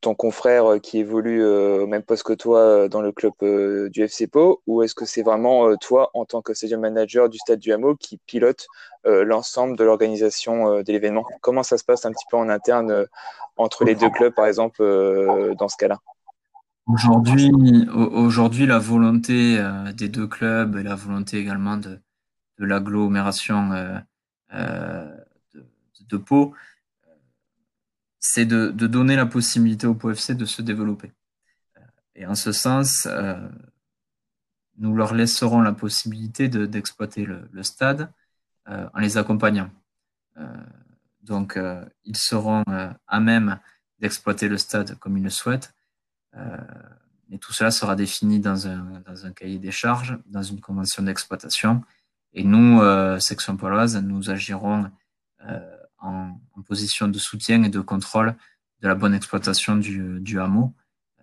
ton 0.00 0.14
confrère 0.14 0.80
qui 0.82 0.98
évolue 0.98 1.44
au 1.44 1.86
même 1.86 2.02
poste 2.02 2.22
que 2.22 2.32
toi 2.32 2.88
dans 2.88 3.00
le 3.00 3.12
club 3.12 3.32
du 3.90 4.02
FC 4.02 4.26
Pau 4.26 4.62
ou 4.66 4.82
est-ce 4.82 4.94
que 4.94 5.04
c'est 5.04 5.22
vraiment 5.22 5.76
toi 5.76 6.10
en 6.14 6.24
tant 6.24 6.40
que 6.40 6.54
stadium 6.54 6.80
manager 6.80 7.28
du 7.28 7.38
stade 7.38 7.58
du 7.58 7.72
Hameau 7.72 7.96
qui 7.96 8.18
pilote 8.26 8.66
l'ensemble 9.04 9.76
de 9.76 9.84
l'organisation 9.84 10.82
de 10.82 10.92
l'événement? 10.92 11.24
Comment 11.40 11.62
ça 11.62 11.78
se 11.78 11.84
passe 11.84 12.06
un 12.06 12.12
petit 12.12 12.26
peu 12.30 12.36
en 12.36 12.48
interne 12.48 13.06
entre 13.56 13.84
les 13.84 13.96
deux 13.96 14.10
clubs 14.10 14.34
par 14.34 14.46
exemple 14.46 14.84
dans 15.58 15.68
ce 15.68 15.76
cas-là? 15.76 15.98
Aujourd'hui, 16.88 17.50
aujourd'hui, 17.92 18.64
la 18.64 18.78
volonté 18.78 19.58
euh, 19.58 19.92
des 19.92 20.08
deux 20.08 20.26
clubs 20.26 20.74
et 20.76 20.82
la 20.82 20.94
volonté 20.94 21.36
également 21.36 21.76
de, 21.76 22.00
de 22.58 22.64
l'agglomération 22.64 23.72
euh, 23.72 23.98
euh, 24.54 25.14
de, 26.08 26.16
Pau, 26.16 26.54
c'est 28.20 28.46
de, 28.46 28.70
donner 28.70 29.16
la 29.16 29.26
possibilité 29.26 29.86
au 29.86 29.94
Pau 29.94 30.10
FC 30.10 30.34
de 30.34 30.44
se 30.44 30.62
développer. 30.62 31.12
Et 32.14 32.26
en 32.26 32.34
ce 32.34 32.52
sens, 32.52 33.06
nous 34.76 34.94
leur 34.94 35.14
laisserons 35.14 35.60
la 35.60 35.72
possibilité 35.72 36.48
d'exploiter 36.48 37.24
le, 37.24 37.62
stade 37.62 38.10
en 38.66 38.98
les 38.98 39.18
accompagnant. 39.18 39.70
donc, 41.22 41.58
ils 42.04 42.16
seront 42.16 42.64
à 43.06 43.20
même 43.20 43.60
d'exploiter 44.00 44.48
le 44.48 44.58
stade 44.58 44.98
comme 44.98 45.16
ils 45.16 45.24
le 45.24 45.30
souhaitent 45.30 45.72
euh, 46.36 46.56
tout 47.40 47.52
cela 47.52 47.70
sera 47.70 47.94
défini 47.94 48.40
dans 48.40 48.66
un, 48.66 49.02
dans 49.06 49.26
un 49.26 49.32
cahier 49.32 49.58
des 49.58 49.70
charges, 49.70 50.18
dans 50.26 50.42
une 50.42 50.60
convention 50.60 51.02
d'exploitation. 51.02 51.82
Et 52.32 52.44
nous, 52.44 52.80
euh, 52.80 53.18
section 53.18 53.56
poloise, 53.56 53.96
nous 53.96 54.30
agirons 54.30 54.90
euh, 55.44 55.76
en, 56.00 56.38
position 56.66 57.08
de 57.08 57.18
soutien 57.18 57.62
et 57.62 57.68
de 57.68 57.80
contrôle 57.80 58.34
de 58.82 58.88
la 58.88 58.94
bonne 58.94 59.14
exploitation 59.14 59.76
du, 59.76 60.20
du 60.20 60.40
hameau. 60.40 60.74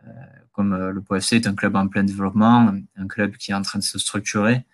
Euh, 0.06 0.12
comme 0.54 0.76
le 0.76 1.02
POFC 1.02 1.34
est 1.34 1.48
un 1.48 1.56
club 1.56 1.76
en 1.76 1.88
plein 1.88 2.04
développement, 2.04 2.74
un 2.96 3.08
club 3.08 3.36
qui 3.36 3.52
est 3.52 3.54
en 3.54 3.62
train 3.62 3.80
de 3.80 3.84
se 3.84 4.00
structurer. 4.00 4.66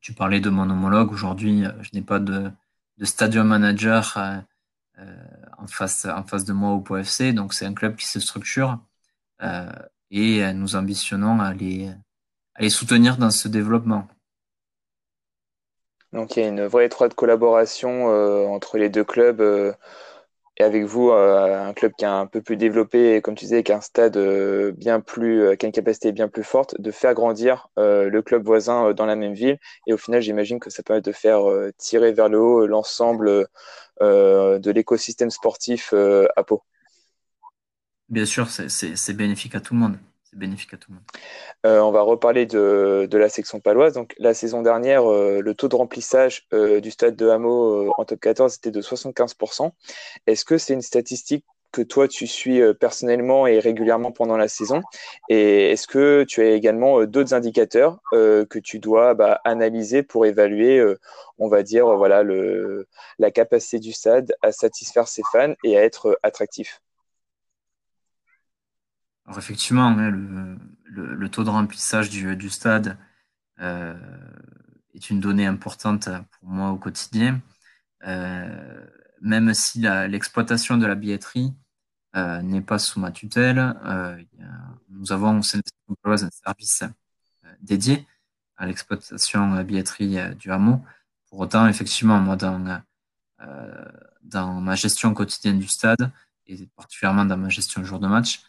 tu 0.00 0.12
parlais 0.12 0.40
de 0.40 0.50
mon 0.50 0.70
homologue. 0.70 1.10
Aujourd'hui, 1.10 1.64
je 1.80 1.90
n'ai 1.94 2.02
pas 2.02 2.20
de, 2.20 2.50
de 2.98 3.04
stadium 3.04 3.48
manager 3.48 4.16
euh, 4.16 4.40
en, 5.58 5.66
face, 5.66 6.04
en 6.04 6.22
face 6.22 6.44
de 6.44 6.52
moi 6.52 6.70
au 6.70 6.80
POFC. 6.80 7.34
Donc, 7.34 7.54
c'est 7.54 7.66
un 7.66 7.74
club 7.74 7.96
qui 7.96 8.06
se 8.06 8.20
structure. 8.20 8.78
et 10.10 10.52
nous 10.52 10.76
ambitionnons 10.76 11.40
à 11.40 11.52
les, 11.52 11.92
à 12.54 12.62
les 12.62 12.70
soutenir 12.70 13.16
dans 13.16 13.30
ce 13.30 13.48
développement. 13.48 14.08
Donc 16.14 16.36
il 16.36 16.42
y 16.42 16.46
a 16.46 16.48
une 16.48 16.64
vraie 16.64 16.86
étroite 16.86 17.12
collaboration 17.14 18.06
entre 18.52 18.78
les 18.78 18.88
deux 18.88 19.04
clubs 19.04 19.74
et 20.56 20.62
avec 20.62 20.84
vous, 20.84 21.10
euh, 21.10 21.66
un 21.68 21.72
club 21.72 21.92
qui 21.98 22.04
est 22.04 22.08
un 22.08 22.26
peu 22.26 22.40
plus 22.40 22.56
développé, 22.56 23.20
comme 23.22 23.34
tu 23.34 23.44
disais, 23.44 23.56
avec 23.56 23.70
un 23.70 23.80
stade 23.80 24.16
euh, 24.16 24.70
bien 24.70 25.00
plus, 25.00 25.42
euh, 25.42 25.56
qui 25.56 25.66
a 25.66 25.68
une 25.68 25.72
capacité 25.72 26.12
bien 26.12 26.28
plus 26.28 26.44
forte, 26.44 26.80
de 26.80 26.90
faire 26.92 27.12
grandir 27.14 27.68
le 27.76 28.20
club 28.20 28.44
voisin 28.44 28.92
dans 28.92 29.06
la 29.06 29.16
même 29.16 29.34
ville. 29.34 29.58
Et 29.86 29.92
au 29.92 29.96
final, 29.96 30.22
j'imagine 30.22 30.60
que 30.60 30.70
ça 30.70 30.82
permet 30.82 31.02
de 31.02 31.12
faire 31.12 31.42
tirer 31.76 32.12
vers 32.12 32.28
le 32.28 32.38
haut 32.38 32.66
l'ensemble 32.66 33.46
de 34.00 34.70
l'écosystème 34.70 35.30
sportif 35.30 35.92
à 35.92 36.44
Pau. 36.44 36.62
Bien 38.08 38.24
sûr, 38.26 38.48
c'est 38.48 39.16
bénéfique 39.16 39.54
à 39.54 39.60
tout 39.60 39.74
le 39.74 39.80
monde 39.80 39.98
bénéfique 40.34 40.74
à 40.74 40.76
tout 40.76 40.90
le 40.90 40.96
monde. 40.96 41.04
Euh, 41.66 41.80
on 41.80 41.90
va 41.90 42.02
reparler 42.02 42.46
de, 42.46 43.08
la 43.12 43.28
section 43.28 43.60
paloise. 43.60 43.94
Donc, 43.94 44.14
la 44.18 44.34
saison 44.34 44.62
dernière, 44.62 45.10
euh, 45.10 45.40
le 45.40 45.54
taux 45.54 45.68
de 45.68 45.76
remplissage 45.76 46.46
euh, 46.52 46.80
du 46.80 46.90
stade 46.90 47.16
de 47.16 47.28
Hameau 47.28 47.92
en 47.96 48.04
top 48.04 48.20
14 48.20 48.56
était 48.56 48.70
de 48.70 48.82
75%. 48.82 49.70
Est-ce 50.26 50.44
que 50.44 50.58
c'est 50.58 50.74
une 50.74 50.82
statistique 50.82 51.44
que 51.72 51.82
toi 51.82 52.06
tu 52.06 52.28
suis 52.28 52.60
personnellement 52.74 53.48
et 53.48 53.58
régulièrement 53.58 54.12
pendant 54.12 54.36
la 54.36 54.46
saison? 54.46 54.80
Et 55.28 55.72
est-ce 55.72 55.88
que 55.88 56.24
tu 56.28 56.40
as 56.40 56.52
également 56.52 57.04
d'autres 57.04 57.34
indicateurs 57.34 57.98
que 58.12 58.58
tu 58.60 58.78
dois 58.78 59.14
bah, 59.14 59.40
analyser 59.44 60.04
pour 60.04 60.24
évaluer, 60.24 60.84
on 61.38 61.48
va 61.48 61.64
dire, 61.64 61.86
voilà, 61.96 62.22
la 63.18 63.30
capacité 63.32 63.80
du 63.80 63.92
stade 63.92 64.32
à 64.40 64.52
satisfaire 64.52 65.08
ses 65.08 65.22
fans 65.32 65.54
et 65.64 65.76
à 65.76 65.82
être 65.82 66.16
attractif? 66.22 66.80
Alors 69.26 69.38
effectivement, 69.38 69.86
hein, 69.86 70.10
le, 70.84 71.28
taux 71.28 71.44
de 71.44 71.50
remplissage 71.50 72.10
du, 72.10 72.50
stade 72.50 72.98
euh, 73.60 73.94
est 74.92 75.10
une 75.10 75.20
donnée 75.20 75.46
importante 75.46 76.08
pour 76.32 76.48
moi 76.48 76.70
au 76.70 76.76
quotidien. 76.76 77.40
Euh, 78.06 78.86
même 79.22 79.54
si 79.54 79.80
l'exploitation 79.80 80.76
de 80.76 80.86
la 80.86 80.94
billetterie 80.94 81.54
euh, 82.16 82.42
n'est 82.42 82.60
pas 82.60 82.78
sous 82.78 83.00
ma 83.00 83.10
tutelle, 83.10 83.74
nous 84.90 85.12
avons 85.12 85.38
au 85.38 85.42
sein 85.42 85.58
de 85.58 85.62
un 86.04 86.30
service 86.30 86.84
dédié 87.60 88.06
à 88.56 88.66
l'exploitation 88.66 89.50
de 89.50 89.56
la 89.56 89.62
billetterie 89.62 90.18
du 90.36 90.50
hameau. 90.50 90.84
Pour 91.30 91.40
autant, 91.40 91.66
effectivement, 91.66 92.20
moi, 92.20 92.36
dans, 92.36 92.82
dans 94.22 94.60
ma 94.60 94.74
gestion 94.74 95.14
quotidienne 95.14 95.58
du 95.58 95.68
stade, 95.68 96.12
et 96.46 96.66
particulièrement 96.76 97.24
dans 97.24 97.38
ma 97.38 97.48
gestion 97.48 97.82
jour 97.84 97.98
de 97.98 98.06
match, 98.06 98.42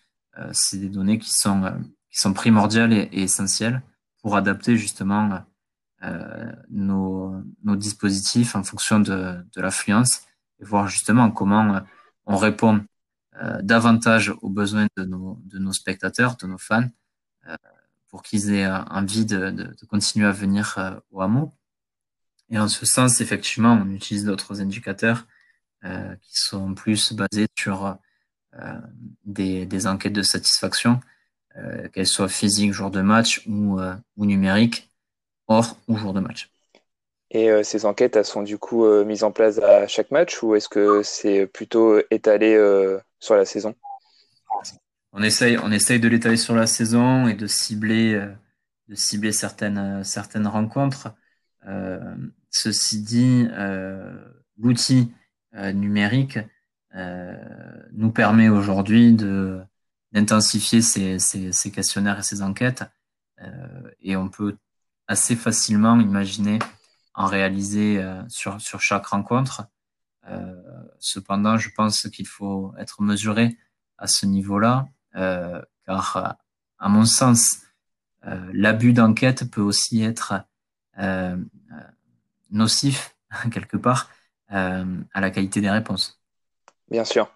c'est 0.51 0.77
des 0.77 0.89
données 0.89 1.19
qui 1.19 1.31
sont, 1.31 1.63
euh, 1.63 1.71
qui 2.09 2.19
sont 2.19 2.33
primordiales 2.33 2.93
et, 2.93 3.09
essentielles 3.11 3.81
pour 4.21 4.35
adapter 4.35 4.77
justement 4.77 5.45
euh, 6.03 6.51
nos, 6.69 7.41
nos, 7.63 7.75
dispositifs 7.75 8.55
en 8.55 8.63
fonction 8.63 8.99
de, 8.99 9.45
de 9.55 9.61
l'affluence 9.61 10.21
et 10.59 10.65
voir 10.65 10.87
justement 10.87 11.31
comment 11.31 11.81
on 12.25 12.37
répond 12.37 12.83
davantage 13.61 14.33
aux 14.41 14.49
besoins 14.49 14.87
de 14.95 15.03
nos, 15.03 15.41
de 15.43 15.59
nos 15.59 15.73
spectateurs, 15.73 16.37
de 16.37 16.47
nos 16.47 16.57
fans, 16.57 16.87
pour 18.07 18.23
qu'ils 18.23 18.53
aient 18.53 18.65
envie 18.65 19.25
de, 19.25 19.51
de, 19.51 19.63
de, 19.63 19.85
continuer 19.89 20.25
à 20.25 20.31
venir 20.31 21.01
au 21.11 21.21
hameau. 21.21 21.53
Et 22.49 22.57
en 22.57 22.69
ce 22.69 22.85
sens, 22.85 23.19
effectivement, 23.19 23.73
on 23.73 23.89
utilise 23.89 24.23
d'autres 24.23 24.61
indicateurs 24.61 25.27
qui 25.83 26.41
sont 26.41 26.73
plus 26.75 27.11
basés 27.11 27.47
sur 27.57 27.97
euh, 28.59 28.73
des, 29.25 29.87
enquêtes 29.87 30.13
de 30.13 30.21
satisfaction, 30.21 31.01
euh, 31.57 31.89
qu'elles 31.89 32.07
soient 32.07 32.29
physiques 32.29 32.71
jour 32.71 32.89
de 32.89 33.01
match 33.01 33.43
ou, 33.47 33.79
euh, 33.79 33.95
ou 34.17 34.25
numériques, 34.25 34.89
hors 35.47 35.77
ou 35.87 35.97
jour 35.97 36.13
de 36.13 36.19
match. 36.19 36.49
Et 37.31 37.63
ces 37.63 37.85
enquêtes, 37.85 38.15
elles 38.15 38.23
sont 38.23 38.43
du 38.43 38.57
coup 38.57 38.85
mises 39.03 39.23
en 39.23 39.31
place 39.31 39.57
à 39.57 39.87
chaque 39.87 40.09
match 40.09 40.41
ou 40.41 40.55
est-ce 40.55 40.69
que 40.69 41.03
c'est 41.03 41.47
plutôt 41.47 41.99
étalé 42.09 42.55
sur 43.19 43.35
la 43.35 43.43
saison? 43.43 43.75
On 45.11 45.21
essaye, 45.21 45.57
on 45.57 45.69
essaye 45.71 45.99
de 45.99 46.07
l'étaler 46.07 46.37
sur 46.37 46.55
la 46.55 46.65
saison 46.65 47.27
et 47.27 47.33
de 47.33 47.45
cibler, 47.45 48.13
de 48.87 48.95
cibler 48.95 49.33
certaines, 49.33 50.01
certaines 50.05 50.47
rencontres. 50.47 51.13
ceci 52.51 53.01
dit, 53.01 53.49
l'outil 54.57 55.11
numérique 55.51 56.39
euh, 56.95 57.35
nous 57.95 58.11
permet 58.11 58.49
aujourd'hui 58.49 59.13
de 59.13 59.61
d'intensifier 60.11 60.81
ces, 60.81 61.71
questionnaires 61.73 62.19
et 62.19 62.23
ces 62.23 62.41
enquêtes. 62.41 62.85
Euh, 63.41 63.91
et 63.99 64.15
on 64.15 64.29
peut 64.29 64.55
assez 65.07 65.35
facilement 65.35 65.99
imaginer 65.99 66.59
en 67.15 67.25
réaliser 67.25 68.01
euh, 68.01 68.23
sur, 68.29 68.61
sur 68.61 68.79
chaque 68.79 69.07
rencontre. 69.07 69.67
cependant, 70.99 71.57
je 71.57 71.69
pense 71.75 72.07
qu'il 72.09 72.27
faut 72.27 72.73
être 72.77 73.01
mesuré 73.01 73.57
à 73.97 74.07
ce 74.07 74.25
niveau-là, 74.25 74.87
car 75.85 76.37
à 76.79 76.89
mon 76.89 77.05
sens, 77.05 77.59
l'abus 78.53 78.93
d'enquête 78.93 79.51
peut 79.51 79.61
aussi 79.61 80.01
être 80.01 80.45
nocif, 82.49 83.15
quelque 83.51 83.77
part, 83.77 84.09
à 84.47 85.21
la 85.21 85.29
qualité 85.29 85.61
des 85.61 85.69
réponses. 85.69 86.24
Bien 86.91 87.03
sûr. 87.03 87.27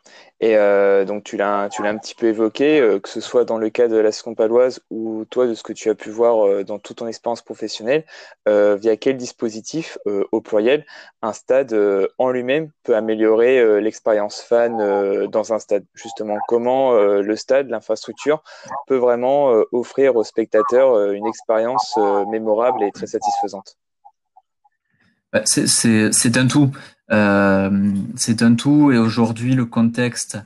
Et 0.42 0.56
euh, 0.58 1.06
donc 1.06 1.24
tu 1.24 1.36
l'as 1.36 1.70
tu 1.70 1.82
l'as 1.82 1.90
un 1.90 1.98
petit 1.98 2.14
peu 2.14 2.28
évoqué, 2.28 2.80
euh, 2.80 3.00
que 3.00 3.10
ce 3.10 3.20
soit 3.20 3.46
dans 3.46 3.58
le 3.58 3.72
cas 3.72 3.88
de 3.88 3.98
la 3.98 4.12
seconde 4.12 4.38
paloise 4.38 4.80
ou 4.92 5.26
toi 5.26 5.48
de 5.48 5.56
ce 5.56 5.64
que 5.64 5.74
tu 5.74 5.90
as 5.90 5.96
pu 5.96 6.12
voir 6.12 6.46
euh, 6.48 6.64
dans 6.64 6.78
toute 6.78 6.98
ton 6.98 7.08
expérience 7.08 7.42
professionnelle, 7.42 8.06
via 8.46 8.96
quel 8.98 9.18
dispositif, 9.18 9.98
au 10.06 10.42
pluriel, 10.42 10.86
un 11.22 11.34
stade 11.34 11.76
en 12.18 12.30
lui-même 12.30 12.72
peut 12.84 12.96
améliorer 12.96 13.82
l'expérience 13.82 14.42
fan 14.42 15.28
dans 15.28 15.54
un 15.54 15.60
stade? 15.60 15.86
Justement, 15.94 16.38
comment 16.48 16.94
le 16.94 17.36
stade, 17.36 17.70
l'infrastructure 17.70 18.44
peut 18.88 18.98
vraiment 18.98 19.52
offrir 19.72 20.16
aux 20.16 20.24
spectateurs 20.24 21.12
une 21.12 21.28
expérience 21.28 21.98
mémorable 22.28 22.84
et 22.84 22.92
très 22.92 23.08
satisfaisante? 23.08 23.78
Bah, 25.32 25.42
c'est 25.46 26.38
un 26.38 26.48
tout. 26.48 26.72
Euh, 27.12 27.94
c'est 28.16 28.42
un 28.42 28.56
tout 28.56 28.92
et 28.92 28.98
aujourd'hui 28.98 29.56
le 29.56 29.66
contexte, 29.66 30.38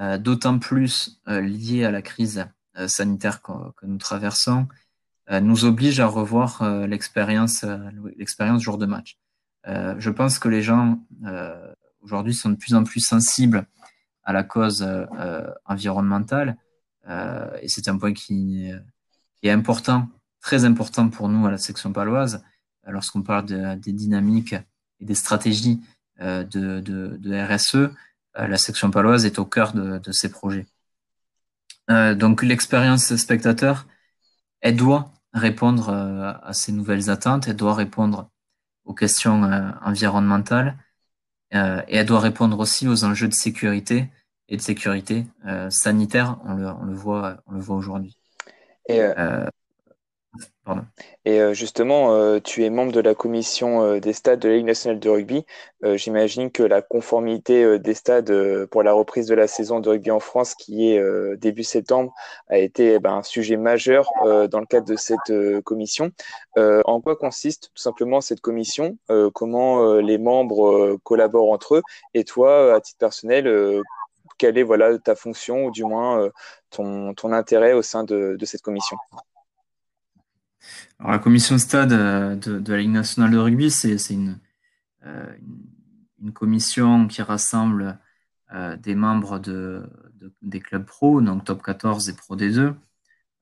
euh, 0.00 0.18
d'autant 0.18 0.58
plus 0.58 1.20
euh, 1.28 1.40
lié 1.40 1.84
à 1.84 1.90
la 1.90 2.02
crise 2.02 2.46
sanitaire 2.88 3.40
que, 3.40 3.86
nous 3.86 3.98
traversons, 3.98 4.66
nous 5.30 5.64
oblige 5.64 6.00
à 6.00 6.06
revoir 6.06 6.68
l'expérience 6.88 7.64
jour 8.58 8.78
de 8.78 8.86
match. 8.86 9.16
je 9.64 10.10
pense 10.10 10.40
que 10.40 10.48
les 10.48 10.60
gens 10.60 10.98
aujourd'hui 12.00 12.34
sont 12.34 12.50
de 12.50 12.56
plus 12.56 12.74
en 12.74 12.82
plus 12.82 12.98
sensibles 12.98 13.68
à 14.24 14.32
la 14.32 14.42
cause 14.42 14.84
environnementale 15.66 16.56
et 17.06 17.68
c'est 17.68 17.86
un 17.86 17.96
point 17.96 18.12
qui, 18.12 18.72
est 19.44 19.50
important, 19.52 20.08
très 20.40 20.64
important 20.64 21.10
pour 21.10 21.28
nous 21.28 21.46
à 21.46 21.52
la 21.52 21.58
section 21.58 21.92
paloise 21.92 22.42
lorsqu'on 22.86 23.22
parle 23.22 23.46
de, 23.46 23.74
des 23.76 23.92
dynamiques 23.92 24.54
et 25.00 25.04
des 25.04 25.14
stratégies 25.14 25.80
euh, 26.20 26.44
de, 26.44 26.80
de, 26.80 27.54
RSE, 27.54 27.74
euh, 27.74 27.90
la 28.34 28.56
section 28.56 28.90
paloise 28.90 29.26
est 29.26 29.38
au 29.38 29.44
cœur 29.44 29.72
de, 29.72 30.12
ces 30.12 30.30
projets. 30.30 30.66
Euh, 31.90 32.14
donc 32.14 32.42
l'expérience 32.42 33.14
spectateur, 33.16 33.86
elle 34.60 34.76
doit 34.76 35.12
répondre 35.32 35.90
à 35.90 36.52
ces 36.52 36.70
nouvelles 36.70 37.10
attentes, 37.10 37.48
elle 37.48 37.56
doit 37.56 37.74
répondre 37.74 38.30
aux 38.84 38.94
questions 38.94 39.42
environnementales 39.82 40.76
et 41.50 41.96
elle 41.96 42.06
doit 42.06 42.20
répondre 42.20 42.58
aussi 42.60 42.86
aux 42.86 43.04
enjeux 43.04 43.26
de 43.26 43.34
sécurité 43.34 44.08
et 44.48 44.56
de 44.56 44.62
sécurité 44.62 45.26
sanitaire. 45.70 46.38
On 46.44 46.54
le, 46.54 46.68
on 46.68 46.84
le 46.84 46.94
voit, 46.94 47.42
on 47.46 47.54
le 47.54 47.60
voit 47.60 47.76
aujourd'hui. 47.76 48.16
Et 48.88 49.00
euh, 49.00 49.46
justement, 51.54 52.14
euh, 52.14 52.40
tu 52.40 52.64
es 52.64 52.70
membre 52.70 52.92
de 52.92 53.00
la 53.00 53.14
commission 53.14 53.82
euh, 53.82 54.00
des 54.00 54.12
stades 54.12 54.40
de 54.40 54.48
la 54.48 54.56
Ligue 54.56 54.66
nationale 54.66 55.00
de 55.00 55.08
rugby. 55.08 55.46
J'imagine 55.82 56.50
que 56.50 56.62
la 56.62 56.80
conformité 56.80 57.78
des 57.78 57.92
stades 57.92 58.66
pour 58.70 58.82
la 58.82 58.94
reprise 58.94 59.26
de 59.26 59.34
la 59.34 59.46
saison 59.46 59.80
de 59.80 59.90
rugby 59.90 60.10
en 60.10 60.18
France, 60.18 60.54
qui 60.54 60.92
est 60.92 61.36
début 61.36 61.62
septembre, 61.62 62.14
a 62.48 62.56
été 62.56 62.94
eh 62.94 62.98
ben, 63.00 63.16
un 63.16 63.22
sujet 63.22 63.58
majeur 63.58 64.08
dans 64.24 64.60
le 64.60 64.64
cadre 64.64 64.86
de 64.86 64.96
cette 64.96 65.60
commission. 65.62 66.10
en 66.56 67.00
quoi 67.02 67.16
consiste 67.16 67.70
tout 67.74 67.82
simplement 67.82 68.22
cette 68.22 68.40
commission? 68.40 68.96
Comment 69.34 69.96
les 69.96 70.16
membres 70.16 70.96
collaborent 71.02 71.52
entre 71.52 71.74
eux? 71.74 71.82
Et 72.14 72.24
toi, 72.24 72.74
à 72.74 72.80
titre 72.80 72.98
personnel, 72.98 73.82
quelle 74.38 74.56
est 74.56 74.62
voilà, 74.62 74.98
ta 74.98 75.14
fonction 75.14 75.66
ou 75.66 75.70
du 75.70 75.84
moins 75.84 76.30
ton, 76.70 77.12
ton 77.12 77.32
intérêt 77.32 77.74
au 77.74 77.82
sein 77.82 78.04
de 78.04 78.38
cette 78.46 78.62
commission? 78.62 78.96
Alors, 80.98 81.12
la 81.12 81.18
commission 81.18 81.58
stade 81.58 81.92
euh, 81.92 82.36
de, 82.36 82.72
la 82.72 82.78
Ligue 82.78 82.90
nationale 82.90 83.30
de 83.32 83.38
rugby, 83.38 83.70
c'est 83.70 83.96
une, 84.10 84.38
euh, 85.06 85.36
une, 86.22 86.32
commission 86.32 87.08
qui 87.08 87.20
rassemble 87.22 87.98
euh, 88.52 88.76
des 88.76 88.94
membres 88.94 89.38
de, 89.38 89.88
des 90.42 90.60
clubs 90.60 90.84
pro, 90.84 91.20
donc 91.20 91.44
top 91.44 91.62
14 91.62 92.08
et 92.08 92.14
pro 92.14 92.36
D2. 92.36 92.74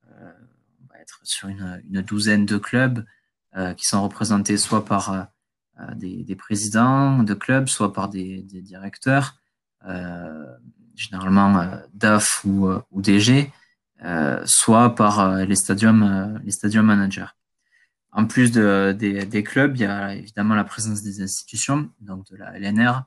on 0.07 0.87
va 0.89 1.01
être 1.01 1.21
sur 1.23 1.49
une, 1.49 1.81
douzaine 2.03 2.47
de 2.47 2.59
clubs 2.59 3.05
qui 3.77 3.85
sont 3.85 4.03
représentés 4.03 4.57
soit 4.57 4.87
par 4.87 5.29
des, 5.95 6.37
présidents 6.37 7.23
de 7.23 7.35
clubs, 7.35 7.69
soit 7.69 7.93
par 7.93 8.09
des, 8.09 8.43
directeurs, 8.43 9.37
généralement 10.97 11.67
DAF 11.93 12.45
ou 12.47 12.83
DG, 12.93 13.53
soit 14.45 14.95
par 14.95 15.37
les 15.45 15.55
stadiums, 15.55 16.41
les 16.45 16.51
stadium 16.51 16.87
managers. 16.87 17.27
En 18.13 18.27
plus 18.27 18.53
des, 18.53 19.45
clubs, 19.45 19.77
il 19.77 19.83
y 19.83 19.87
a 19.87 20.15
évidemment 20.15 20.55
la 20.55 20.65
présence 20.65 21.03
des 21.03 21.23
institutions, 21.23 21.91
donc 22.01 22.27
de 22.31 22.37
la 22.37 22.59
LNR, 22.59 23.05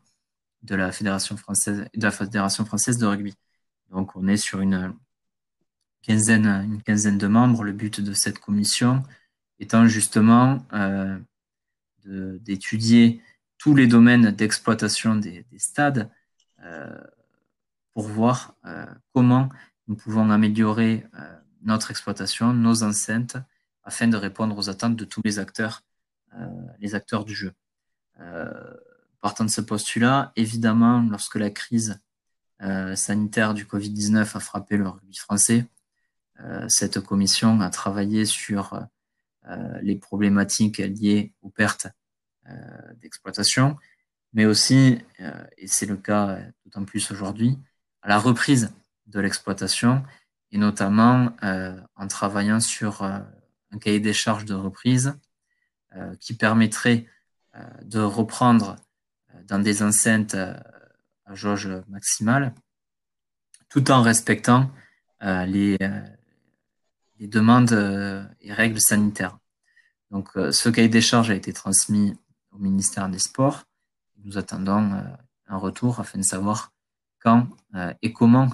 de 0.63 0.75
la 0.75 0.91
Fédération 0.91 1.37
française, 1.37 1.87
de 1.93 3.05
rugby. 3.05 3.33
Donc 3.91 4.15
on 4.15 4.27
est 4.27 4.37
sur 4.37 4.61
une 4.61 4.93
quinzaine, 6.01 6.47
une 6.47 6.81
quinzaine 6.81 7.17
de 7.17 7.27
membres. 7.27 7.63
Le 7.63 7.71
but 7.71 8.01
de 8.01 8.13
cette 8.13 8.39
commission 8.39 9.03
étant 9.59 9.87
justement 9.87 10.65
euh, 10.73 11.17
d'étudier 12.05 13.21
tous 13.57 13.75
les 13.75 13.87
domaines 13.87 14.31
d'exploitation 14.31 15.15
des, 15.15 15.45
stades 15.57 16.11
euh, 16.63 17.03
pour 17.93 18.07
voir 18.07 18.55
euh, 18.65 18.85
comment 19.13 19.49
nous 19.87 19.95
pouvons 19.95 20.29
améliorer 20.31 21.05
notre 21.61 21.91
exploitation, 21.91 22.53
nos 22.53 22.83
enceintes, 22.83 23.37
afin 23.85 24.07
de 24.07 24.17
répondre 24.17 24.57
aux 24.57 24.69
attentes 24.69 24.95
de 24.95 25.05
tous 25.05 25.21
les 25.23 25.39
acteurs, 25.39 25.83
euh, 26.33 26.45
les 26.79 26.95
acteurs 26.95 27.23
du 27.23 27.35
jeu. 27.35 27.53
Euh, 28.19 28.73
partant 29.21 29.45
de 29.45 29.49
ce 29.49 29.61
postulat, 29.61 30.33
évidemment, 30.35 31.05
lorsque 31.09 31.35
la 31.35 31.51
crise 31.51 31.99
euh, 32.61 32.95
sanitaire 32.95 33.53
du 33.53 33.65
Covid-19 33.65 34.35
a 34.35 34.39
frappé 34.39 34.77
le 34.77 34.89
rugby 34.89 35.15
français, 35.15 35.65
cette 36.67 36.99
commission 36.99 37.61
a 37.61 37.69
travaillé 37.69 38.25
sur 38.25 38.77
les 39.81 39.95
problématiques 39.95 40.79
liées 40.79 41.31
aux 41.41 41.49
pertes 41.49 41.87
d'exploitation, 42.97 43.77
mais 44.33 44.45
aussi, 44.45 44.99
et 45.57 45.67
c'est 45.67 45.85
le 45.85 45.95
cas 45.95 46.37
d'autant 46.65 46.83
plus 46.83 47.09
aujourd'hui, 47.09 47.57
à 48.01 48.09
la 48.09 48.19
reprise 48.19 48.73
de 49.07 49.19
l'exploitation, 49.19 50.03
et 50.51 50.57
notamment 50.57 51.31
en 51.95 52.07
travaillant 52.07 52.59
sur 52.59 53.03
un 53.03 53.79
cahier 53.79 53.99
des 53.99 54.13
charges 54.13 54.45
de 54.45 54.53
reprise 54.53 55.17
euh, 55.95 56.13
qui 56.19 56.33
permettrait 56.33 57.05
euh, 57.55 57.63
de 57.83 57.99
reprendre 57.99 58.75
euh, 59.33 59.43
dans 59.47 59.59
des 59.59 59.81
enceintes 59.81 60.35
à 60.35 61.35
jauge 61.35 61.69
maximale, 61.87 62.53
tout 63.69 63.91
en 63.91 64.01
respectant 64.01 64.69
les, 65.21 65.77
les, 67.17 67.27
demandes 67.27 67.73
et 68.41 68.53
règles 68.53 68.79
sanitaires. 68.79 69.39
Donc, 70.11 70.29
ce 70.35 70.69
cahier 70.69 70.87
des 70.87 71.01
charges 71.01 71.31
a 71.31 71.33
été 71.33 71.51
transmis 71.51 72.15
au 72.51 72.59
ministère 72.59 73.09
des 73.09 73.17
Sports. 73.17 73.63
Nous 74.23 74.37
attendons 74.37 75.03
un 75.47 75.57
retour 75.57 75.99
afin 75.99 76.19
de 76.19 76.23
savoir 76.23 76.73
quand 77.19 77.47
et 78.03 78.13
comment 78.13 78.49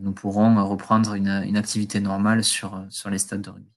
nous 0.00 0.12
pourrons 0.12 0.66
reprendre 0.66 1.14
une, 1.14 1.56
activité 1.56 2.00
normale 2.00 2.44
sur, 2.44 2.84
sur 2.90 3.10
les 3.10 3.18
stades 3.18 3.42
de 3.42 3.50
rugby. 3.50 3.74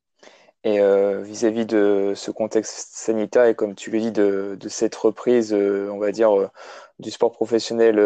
Et 0.63 0.82
euh, 0.82 1.22
vis-à-vis 1.22 1.65
de 1.65 2.13
ce 2.15 2.30
contexte 2.30 2.89
sanitaire 2.91 3.46
et 3.46 3.56
comme 3.56 3.74
tu 3.74 3.89
le 3.89 4.00
dis 4.00 4.12
de, 4.12 4.58
cette 4.67 4.96
reprise, 4.96 5.54
euh, 5.54 5.89
on 5.93 5.98
va 5.98 6.12
dire, 6.12 6.38
euh, 6.38 6.50
du 7.00 7.10
sport 7.10 7.32
professionnel 7.32 8.00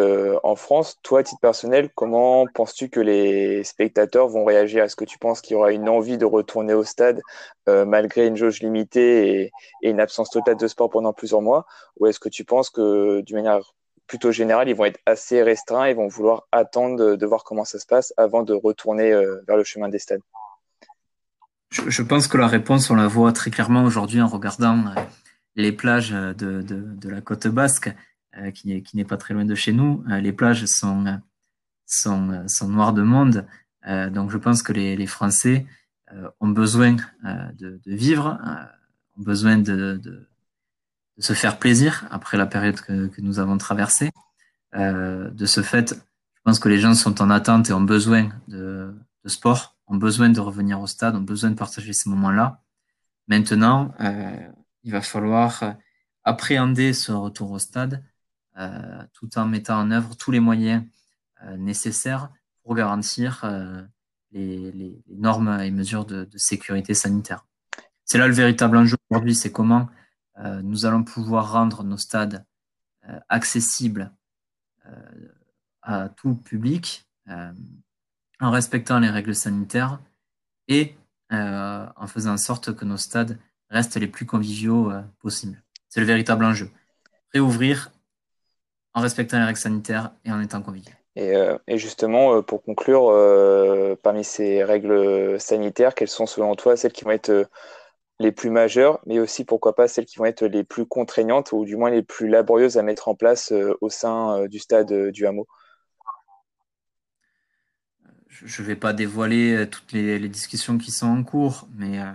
en 0.43 0.55
France, 0.55 0.99
toi, 1.01 1.21
à 1.21 1.23
titre 1.23 1.39
personnel, 1.41 1.89
comment 1.95 2.45
penses-tu 2.53 2.89
que 2.89 2.99
les 2.99 3.63
spectateurs 3.63 4.27
vont 4.27 4.45
réagir? 4.45 4.83
Est-ce 4.83 4.95
que 4.97 5.05
tu 5.05 5.17
penses 5.17 5.41
qu'il 5.41 5.53
y 5.53 5.57
aura 5.57 5.71
une 5.71 5.89
envie 5.89 6.17
de 6.19 6.25
retourner 6.25 6.73
au 6.73 6.83
stade 6.83 7.21
malgré 7.67 8.27
une 8.27 8.35
jauge 8.35 8.61
limitée 8.61 9.51
et, 9.81 9.89
une 9.89 10.01
absence 10.01 10.29
totale 10.29 10.57
de 10.57 10.67
sport 10.67 10.89
pendant 10.89 11.13
plusieurs 11.13 11.41
mois? 11.41 11.65
Ou 11.99 12.07
est-ce 12.07 12.19
que 12.19 12.29
tu 12.29 12.43
penses 12.43 12.69
que, 12.69 13.21
d'une 13.21 13.37
manière 13.37 13.73
plutôt 14.07 14.31
générale, 14.31 14.67
ils 14.69 14.75
vont 14.75 14.85
être 14.85 14.99
assez 15.05 15.41
restreints 15.41 15.85
et 15.85 15.93
vont 15.93 16.07
vouloir 16.07 16.47
attendre 16.51 17.15
de 17.15 17.25
voir 17.25 17.43
comment 17.43 17.65
ça 17.65 17.79
se 17.79 17.85
passe 17.85 18.13
avant 18.17 18.43
de 18.43 18.53
retourner 18.53 19.11
vers 19.47 19.57
le 19.57 19.63
chemin 19.63 19.87
des 19.89 19.99
stades 19.99 20.21
je, 21.71 22.01
pense 22.01 22.27
que 22.27 22.37
la 22.37 22.47
réponse, 22.47 22.89
on 22.89 22.95
la 22.95 23.07
voit 23.07 23.31
très 23.31 23.49
clairement 23.49 23.83
aujourd'hui 23.83 24.21
en 24.21 24.27
regardant 24.27 24.87
euh, 24.87 25.01
les 25.55 25.71
plages 25.71 26.11
de, 26.11 26.33
de, 26.33 26.61
de 26.61 27.09
la 27.09 27.21
côte 27.21 27.47
basque, 27.47 27.93
euh, 28.37 28.51
qui, 28.51 28.83
qui 28.83 28.97
n'est 28.97 29.05
pas 29.05 29.17
très 29.17 29.33
loin 29.33 29.45
de 29.45 29.55
chez 29.55 29.73
nous. 29.73 30.03
Euh, 30.09 30.19
les 30.19 30.33
plages 30.33 30.65
sont, 30.65 31.19
sont, 31.85 32.43
noires 32.67 32.93
de 32.93 33.01
monde. 33.01 33.47
donc 33.85 34.31
je 34.31 34.37
pense 34.37 34.63
que 34.63 34.73
les, 34.73 35.07
Français 35.07 35.65
ont 36.39 36.49
besoin 36.49 36.95
de, 37.23 37.79
vivre, 37.85 38.37
ont 39.17 39.21
besoin 39.21 39.57
de, 39.57 39.99
se 41.17 41.33
faire 41.33 41.59
plaisir 41.59 42.05
après 42.11 42.37
la 42.37 42.45
période 42.45 42.79
que, 42.81 43.21
nous 43.21 43.39
avons 43.39 43.57
traversée. 43.57 44.11
de 44.73 45.45
ce 45.45 45.61
fait, 45.61 45.93
je 46.35 46.41
pense 46.43 46.59
que 46.59 46.69
les 46.69 46.79
gens 46.79 46.93
sont 46.93 47.21
en 47.21 47.29
attente 47.29 47.69
et 47.69 47.73
ont 47.73 47.81
besoin 47.81 48.29
de, 48.47 48.95
de 49.23 49.29
sport 49.29 49.75
ont 49.91 49.97
besoin 49.97 50.29
de 50.29 50.39
revenir 50.39 50.79
au 50.79 50.87
stade, 50.87 51.15
ont 51.15 51.21
besoin 51.21 51.51
de 51.51 51.55
partager 51.55 51.91
ces 51.91 52.09
moments-là. 52.09 52.61
Maintenant, 53.27 53.93
euh, 53.99 54.37
il 54.83 54.91
va 54.91 55.01
falloir 55.01 55.63
euh, 55.63 55.71
appréhender 56.23 56.93
ce 56.93 57.11
retour 57.11 57.51
au 57.51 57.59
stade 57.59 58.03
euh, 58.57 59.03
tout 59.13 59.37
en 59.37 59.45
mettant 59.45 59.79
en 59.79 59.91
œuvre 59.91 60.15
tous 60.15 60.31
les 60.31 60.39
moyens 60.39 60.83
nécessaires 61.57 62.29
pour 62.61 62.75
garantir 62.75 63.43
les, 64.31 65.01
normes 65.09 65.59
et 65.59 65.71
mesures 65.71 66.05
de, 66.05 66.27
sécurité 66.35 66.93
sanitaire. 66.93 67.47
C'est 68.05 68.19
là 68.19 68.27
le 68.27 68.33
véritable 68.33 68.77
enjeu 68.77 68.95
aujourd'hui, 69.09 69.33
c'est 69.33 69.51
comment 69.51 69.89
nous 70.41 70.85
allons 70.85 71.03
pouvoir 71.03 71.51
rendre 71.51 71.83
nos 71.83 71.97
stades 71.97 72.45
accessibles 73.29 74.11
à 75.81 76.09
tout 76.09 76.35
public 76.35 77.07
en 78.41 78.51
respectant 78.51 78.99
les 78.99 79.09
règles 79.09 79.35
sanitaires 79.35 79.99
et 80.67 80.95
euh, 81.31 81.85
en 81.95 82.07
faisant 82.07 82.33
en 82.33 82.37
sorte 82.37 82.75
que 82.75 82.83
nos 82.83 82.97
stades 82.97 83.37
restent 83.69 83.95
les 83.95 84.07
plus 84.07 84.25
conviviaux 84.25 84.91
euh, 84.91 85.01
possibles. 85.21 85.61
C'est 85.87 86.01
le 86.01 86.05
véritable 86.05 86.43
enjeu. 86.43 86.69
Réouvrir 87.33 87.91
en 88.93 89.01
respectant 89.01 89.37
les 89.37 89.45
règles 89.45 89.59
sanitaires 89.59 90.11
et 90.25 90.31
en 90.31 90.41
étant 90.41 90.61
convivial. 90.61 90.95
Et, 91.15 91.35
euh, 91.35 91.57
justement, 91.67 92.41
pour 92.41 92.63
conclure, 92.63 93.13
parmi 94.01 94.23
ces 94.23 94.63
règles 94.63 95.39
sanitaires, 95.39 95.95
quelles 95.95 96.09
sont 96.09 96.25
selon 96.25 96.55
toi 96.55 96.75
celles 96.75 96.91
qui 96.91 97.05
vont 97.05 97.11
être 97.11 97.49
les 98.21 98.31
plus 98.31 98.49
majeures, 98.49 98.99
mais 99.05 99.19
aussi 99.19 99.45
pourquoi 99.45 99.75
pas 99.75 99.87
celles 99.87 100.05
qui 100.05 100.17
vont 100.17 100.25
être 100.25 100.45
les 100.45 100.63
plus 100.63 100.85
contraignantes 100.85 101.51
ou 101.51 101.65
du 101.65 101.75
moins 101.75 101.89
les 101.89 102.03
plus 102.03 102.27
laborieuses 102.27 102.77
à 102.77 102.83
mettre 102.83 103.07
en 103.07 103.15
place 103.15 103.53
au 103.81 103.89
sein 103.89 104.47
du 104.47 104.59
stade 104.59 105.11
du 105.11 105.25
hameau 105.25 105.47
je 108.45 108.61
ne 108.61 108.67
vais 108.67 108.75
pas 108.75 108.93
dévoiler 108.93 109.55
euh, 109.55 109.65
toutes 109.65 109.91
les, 109.91 110.29
discussions 110.29 110.77
qui 110.77 110.91
sont 110.91 111.07
en 111.07 111.23
cours, 111.23 111.67
mais 111.75 111.99
euh, 111.99 112.11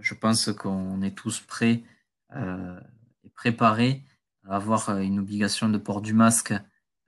je 0.00 0.14
pense 0.14 0.52
qu'on 0.52 1.02
est 1.02 1.16
tous 1.16 1.40
prêts 1.40 1.82
euh, 2.34 2.78
et 3.24 3.30
préparés 3.30 4.02
à 4.48 4.56
avoir 4.56 4.98
une 4.98 5.18
obligation 5.18 5.68
de 5.68 5.78
port 5.78 6.00
du 6.00 6.12
masque 6.12 6.54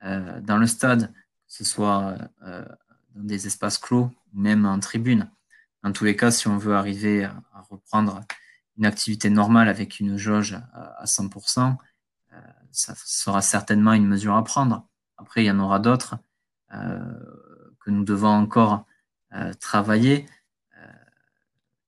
dans 0.02 0.58
le 0.58 0.66
stade, 0.66 1.12
que 1.12 1.52
ce 1.52 1.64
soit 1.64 2.16
dans 2.40 3.22
des 3.22 3.46
espaces 3.46 3.76
clos 3.76 4.10
ou 4.32 4.40
même 4.40 4.64
en 4.64 4.78
tribune. 4.78 5.28
Dans 5.86 5.92
tous 5.92 6.04
les 6.04 6.16
cas, 6.16 6.32
si 6.32 6.48
on 6.48 6.58
veut 6.58 6.74
arriver 6.74 7.22
à, 7.22 7.60
reprendre 7.70 8.24
une 8.76 8.86
activité 8.86 9.30
normale 9.30 9.68
avec 9.68 10.00
une 10.00 10.16
jauge 10.16 10.58
à, 10.74 11.04
100%, 11.04 11.76
ça 12.72 12.94
sera 12.96 13.40
certainement 13.40 13.92
une 13.92 14.08
mesure 14.08 14.34
à 14.34 14.42
prendre. 14.42 14.84
Après, 15.16 15.44
il 15.44 15.46
y 15.46 15.50
en 15.52 15.60
aura 15.60 15.78
d'autres 15.78 16.16
que 16.72 17.90
nous 17.92 18.02
devons 18.02 18.30
encore 18.30 18.84
euh, 19.32 19.54
travailler 19.54 20.26
euh, 20.76 20.86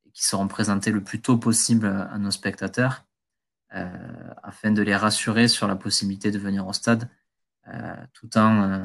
et 0.07 0.13
qui 0.13 0.25
seront 0.25 0.47
présentés 0.47 0.93
le 0.93 1.03
plus 1.03 1.21
tôt 1.21 1.37
possible 1.37 1.89
à 1.89 2.19
nos 2.19 2.31
spectateurs 2.31 3.05
euh, 3.75 3.89
afin 4.45 4.71
de 4.71 4.81
les 4.81 4.95
rassurer 4.95 5.49
sur 5.49 5.67
la 5.67 5.75
possibilité 5.75 6.31
de 6.31 6.39
venir 6.39 6.69
au 6.69 6.73
stade 6.73 7.09
tout 8.13 8.39
en 8.39 8.85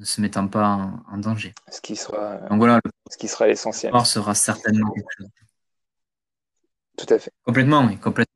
ne 0.00 0.04
se 0.04 0.20
mettant 0.20 0.48
pas 0.48 0.90
en, 1.08 1.18
danger. 1.18 1.54
Ce 1.70 1.80
qui 1.80 1.94
sera, 1.94 2.38
Donc 2.48 2.58
voilà, 2.58 2.80
ce 3.08 3.16
qui 3.16 3.28
sera 3.28 3.46
l'essentiel. 3.46 3.92
sera 4.04 4.34
certainement 4.34 4.90
quelque 4.90 5.08
chose. 5.16 5.28
Tout 6.96 7.14
à 7.14 7.18
fait. 7.18 7.32
Complètement, 7.44 7.86
oui, 7.86 7.96
complètement. 7.98 8.34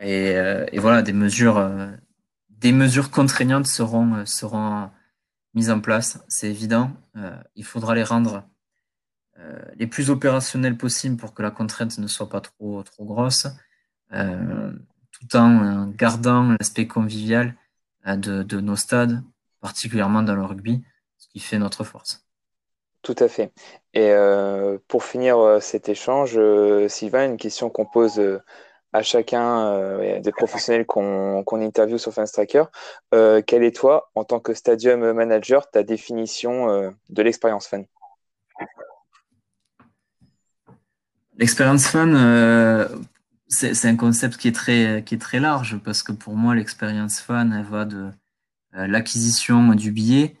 Et, 0.00 0.30
et 0.72 0.78
voilà, 0.78 1.02
des 1.02 1.12
mesures, 1.12 1.70
des 2.48 2.72
mesures 2.72 3.10
contraignantes 3.10 3.66
seront, 3.66 4.24
seront 4.26 4.90
mise 5.56 5.70
en 5.70 5.80
place, 5.80 6.22
c'est 6.28 6.48
évident. 6.48 6.92
Euh, 7.16 7.36
il 7.56 7.64
faudra 7.64 7.94
les 7.94 8.04
rendre 8.04 8.44
euh, 9.38 9.58
les 9.76 9.86
plus 9.86 10.10
opérationnels 10.10 10.76
possibles 10.76 11.16
pour 11.16 11.34
que 11.34 11.42
la 11.42 11.50
contrainte 11.50 11.98
ne 11.98 12.06
soit 12.06 12.28
pas 12.28 12.42
trop, 12.42 12.82
trop 12.82 13.04
grosse, 13.04 13.48
euh, 14.12 14.72
tout 15.10 15.36
en 15.36 15.88
gardant 15.88 16.52
l'aspect 16.52 16.86
convivial 16.86 17.56
de, 18.06 18.60
nos 18.60 18.76
stades, 18.76 19.24
particulièrement 19.66 20.22
dans 20.22 20.36
le 20.36 20.44
rugby, 20.44 20.84
ce 21.18 21.26
qui 21.26 21.40
fait 21.40 21.58
notre 21.58 21.82
force. 21.82 22.24
Tout 23.02 23.16
à 23.18 23.26
fait. 23.26 23.52
Et 23.94 24.12
pour 24.86 25.02
finir 25.02 25.58
cet 25.60 25.88
échange, 25.88 26.38
Sylvain, 26.88 27.24
une 27.26 27.36
question 27.36 27.68
qu'on 27.68 27.84
pose 27.84 28.20
à 28.92 29.02
chacun 29.02 29.98
des 30.20 30.32
professionnels 30.32 30.86
qu'on 30.86 31.60
interviewe 31.60 31.98
sur 31.98 32.12
Fanstracker. 32.12 32.64
Euh, 33.12 33.42
quelle 33.46 33.64
est 33.64 33.76
toi, 33.76 34.10
en 34.14 34.24
tant 34.24 34.40
que 34.40 34.54
stadium 34.54 35.12
manager, 35.12 35.68
ta 35.70 35.82
définition 35.82 36.92
de 37.08 37.22
l'expérience 37.22 37.66
fan? 37.66 37.86
L'expérience 41.38 41.86
fan, 41.88 42.12
c'est 43.48 43.88
un 43.88 43.96
concept 43.96 44.36
qui 44.36 44.48
est, 44.48 44.54
très, 44.54 45.02
qui 45.04 45.16
est 45.16 45.20
très 45.20 45.40
large 45.40 45.78
parce 45.84 46.02
que 46.04 46.12
pour 46.12 46.34
moi, 46.34 46.54
l'expérience 46.54 47.20
fan, 47.20 47.52
elle 47.52 47.66
va 47.66 47.84
de 47.84 48.10
l'acquisition 48.76 49.74
du 49.74 49.90
billet 49.90 50.38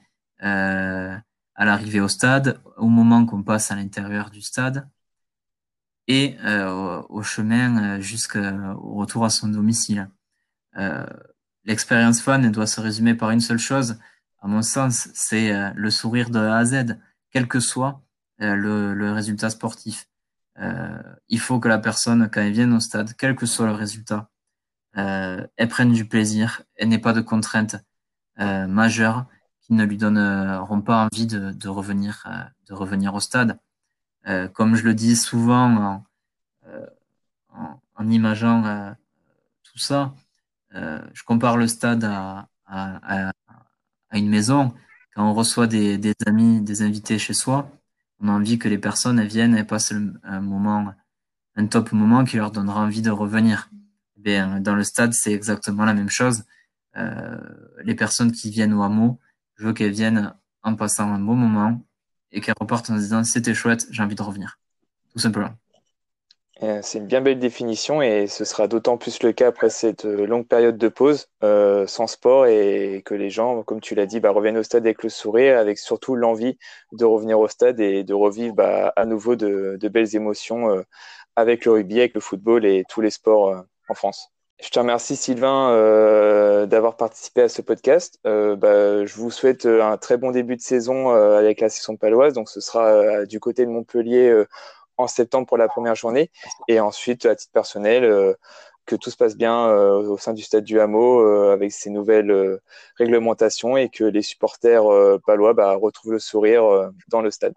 à 1.56 1.64
l'arrivée 1.64 2.00
au 2.00 2.08
stade, 2.08 2.60
au 2.76 2.88
moment 2.88 3.24
qu'on 3.24 3.42
passe 3.42 3.70
à 3.70 3.76
l'intérieur 3.76 4.30
du 4.30 4.42
stade, 4.42 4.88
et 6.08 6.36
euh, 6.44 7.02
au 7.08 7.22
chemin 7.22 7.96
euh, 7.96 8.00
jusqu'au 8.00 8.40
retour 8.76 9.24
à 9.24 9.30
son 9.30 9.48
domicile. 9.48 10.08
Euh, 10.76 11.06
l'expérience 11.64 12.20
fan 12.20 12.50
doit 12.52 12.66
se 12.66 12.80
résumer 12.80 13.14
par 13.14 13.30
une 13.30 13.40
seule 13.40 13.58
chose, 13.58 13.98
à 14.40 14.48
mon 14.48 14.62
sens, 14.62 15.08
c'est 15.14 15.72
le 15.74 15.90
sourire 15.90 16.30
de 16.30 16.38
A 16.38 16.58
à 16.58 16.64
Z, 16.64 16.98
quel 17.30 17.48
que 17.48 17.58
soit 17.58 18.02
le, 18.38 18.94
le, 18.94 19.12
résultat 19.12 19.50
sportif. 19.50 20.08
il 21.28 21.40
faut 21.40 21.58
que 21.58 21.68
la 21.68 21.78
personne, 21.78 22.28
quand 22.30 22.42
elle 22.42 22.52
vienne 22.52 22.72
au 22.72 22.78
stade, 22.78 23.14
quel 23.18 23.34
que 23.34 23.46
soit 23.46 23.66
le 23.66 23.72
résultat, 23.72 24.30
elle 24.92 25.68
prenne 25.68 25.92
du 25.92 26.04
plaisir, 26.04 26.62
elle 26.76 26.90
n'ait 26.90 26.98
pas 27.00 27.14
de 27.14 27.22
contraintes 27.22 27.76
majeures 28.38 29.26
qui 29.62 29.72
ne 29.72 29.84
lui 29.84 29.96
donneront 29.96 30.80
pas 30.80 31.08
envie 31.12 31.26
de, 31.26 31.68
revenir, 31.68 32.26
de 32.68 32.74
revenir 32.74 33.14
au 33.14 33.20
stade. 33.20 33.58
Euh, 34.28 34.48
comme 34.48 34.74
je 34.74 34.84
le 34.84 34.94
dis 34.94 35.14
souvent 35.14 35.76
en, 35.76 36.04
euh, 36.66 36.86
en, 37.94 38.10
imageant 38.10 38.64
euh, 38.64 38.90
tout 39.62 39.78
ça, 39.78 40.14
je 40.72 41.22
compare 41.24 41.56
le 41.56 41.68
stade 41.68 42.04
à, 42.04 42.48
à, 42.66 43.30
à, 44.10 44.18
une 44.18 44.28
maison. 44.28 44.74
Quand 45.14 45.26
on 45.26 45.32
reçoit 45.32 45.66
des, 45.66 45.96
des, 45.96 46.12
amis, 46.26 46.60
des 46.60 46.82
invités 46.82 47.18
chez 47.18 47.32
soi, 47.32 47.70
on 48.20 48.28
a 48.28 48.32
envie 48.32 48.58
que 48.58 48.68
les 48.68 48.76
personnes 48.76 49.22
viennent 49.22 49.56
et 49.56 49.64
passent 49.64 49.94
un 50.22 50.40
moment, 50.40 50.92
un 51.54 51.66
top 51.66 51.92
moment 51.92 52.24
qui 52.24 52.36
leur 52.36 52.50
donnera 52.50 52.82
envie 52.82 53.00
de 53.00 53.10
revenir. 53.10 53.70
Eh 54.18 54.20
bien, 54.20 54.60
dans 54.60 54.74
le 54.74 54.84
stade, 54.84 55.14
c'est 55.14 55.32
exactement 55.32 55.86
la 55.86 55.94
même 55.94 56.10
chose. 56.10 56.44
Euh, 56.96 57.36
les 57.84 57.94
personnes 57.94 58.32
qui 58.32 58.50
viennent 58.50 58.72
au 58.72 58.82
hameau, 58.82 59.18
je 59.56 59.66
veux 59.66 59.72
qu'elles 59.72 59.92
viennent 59.92 60.34
en 60.62 60.74
passant 60.74 61.12
un 61.12 61.18
bon 61.18 61.34
moment, 61.34 61.80
et 62.32 62.40
qu'elle 62.40 62.54
repartent 62.58 62.90
en 62.90 62.96
disant 62.96 63.22
c'était 63.24 63.54
chouette, 63.54 63.86
j'ai 63.90 64.02
envie 64.02 64.14
de 64.14 64.22
revenir. 64.22 64.58
Tout 65.12 65.18
simplement. 65.18 65.50
Euh, 66.62 66.80
c'est 66.82 66.98
une 66.98 67.06
bien 67.06 67.20
belle 67.20 67.38
définition 67.38 68.00
et 68.00 68.26
ce 68.26 68.46
sera 68.46 68.66
d'autant 68.66 68.96
plus 68.96 69.22
le 69.22 69.32
cas 69.32 69.48
après 69.48 69.68
cette 69.68 70.06
euh, 70.06 70.26
longue 70.26 70.46
période 70.46 70.78
de 70.78 70.88
pause 70.88 71.28
sans 71.42 72.06
sport 72.06 72.46
et 72.46 73.02
que 73.04 73.14
les 73.14 73.28
gens, 73.28 73.62
comme 73.62 73.80
tu 73.82 73.94
l'as 73.94 74.06
dit, 74.06 74.20
bah, 74.20 74.30
reviennent 74.30 74.56
au 74.56 74.62
stade 74.62 74.84
avec 74.86 75.02
le 75.02 75.10
sourire, 75.10 75.58
avec 75.58 75.78
surtout 75.78 76.14
l'envie 76.14 76.58
de 76.92 77.04
revenir 77.04 77.38
au 77.38 77.48
stade 77.48 77.78
et 77.78 78.04
de 78.04 78.14
revivre 78.14 78.54
bah, 78.54 78.92
à 78.96 79.04
nouveau 79.04 79.36
de 79.36 79.88
belles 79.88 80.16
émotions 80.16 80.82
avec 81.36 81.66
le 81.66 81.72
rugby, 81.72 81.98
avec 81.98 82.14
le 82.14 82.20
football 82.20 82.64
et 82.64 82.84
tous 82.88 83.02
les 83.02 83.10
sports 83.10 83.64
en 83.88 83.94
France. 83.94 84.32
Je 84.58 84.70
te 84.70 84.78
remercie 84.78 85.16
Sylvain 85.16 85.70
euh, 85.70 86.64
d'avoir 86.64 86.96
participé 86.96 87.42
à 87.42 87.48
ce 87.48 87.60
podcast. 87.60 88.18
Euh, 88.26 88.56
bah, 88.56 89.04
je 89.04 89.14
vous 89.16 89.30
souhaite 89.30 89.66
euh, 89.66 89.84
un 89.84 89.98
très 89.98 90.16
bon 90.16 90.30
début 90.30 90.56
de 90.56 90.62
saison 90.62 91.10
avec 91.10 91.60
la 91.60 91.68
section 91.68 91.96
paloise. 91.96 92.32
Donc 92.32 92.48
ce 92.48 92.60
sera 92.60 93.26
du 93.26 93.38
côté 93.38 93.66
de 93.66 93.70
Montpellier 93.70 94.44
en 94.96 95.06
septembre 95.08 95.46
pour 95.46 95.58
la 95.58 95.68
première 95.68 95.94
journée. 95.94 96.30
Et 96.68 96.80
ensuite, 96.80 97.26
à 97.26 97.36
titre 97.36 97.52
personnel, 97.52 98.34
que 98.86 98.96
tout 98.96 99.10
se 99.10 99.16
passe 99.16 99.36
bien 99.36 99.68
au 99.68 100.16
sein 100.16 100.32
du 100.32 100.42
stade 100.42 100.64
du 100.64 100.80
Hameau 100.80 101.20
avec 101.50 101.72
ces 101.72 101.90
nouvelles 101.90 102.60
réglementations 102.96 103.76
et 103.76 103.90
que 103.90 104.04
les 104.04 104.22
supporters 104.22 104.84
palois 105.26 105.52
bah, 105.52 105.74
retrouvent 105.74 106.12
le 106.12 106.18
sourire 106.18 106.90
dans 107.08 107.20
le 107.20 107.30
stade. 107.30 107.52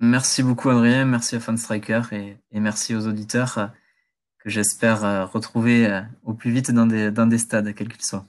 Merci 0.00 0.42
beaucoup 0.42 0.70
Adrien, 0.70 1.04
merci 1.04 1.36
à 1.36 1.40
Fanstriker 1.40 2.02
et 2.12 2.60
merci 2.60 2.94
aux 2.96 3.06
auditeurs 3.06 3.70
que 4.42 4.50
j'espère 4.50 5.04
euh, 5.04 5.24
retrouver 5.24 5.86
euh, 5.86 6.00
au 6.24 6.34
plus 6.34 6.50
vite 6.50 6.70
dans 6.70 6.86
des, 6.86 7.10
dans 7.10 7.26
des 7.26 7.38
stades, 7.38 7.74
quels 7.74 7.88
qu'ils 7.88 8.04
soient. 8.04 8.26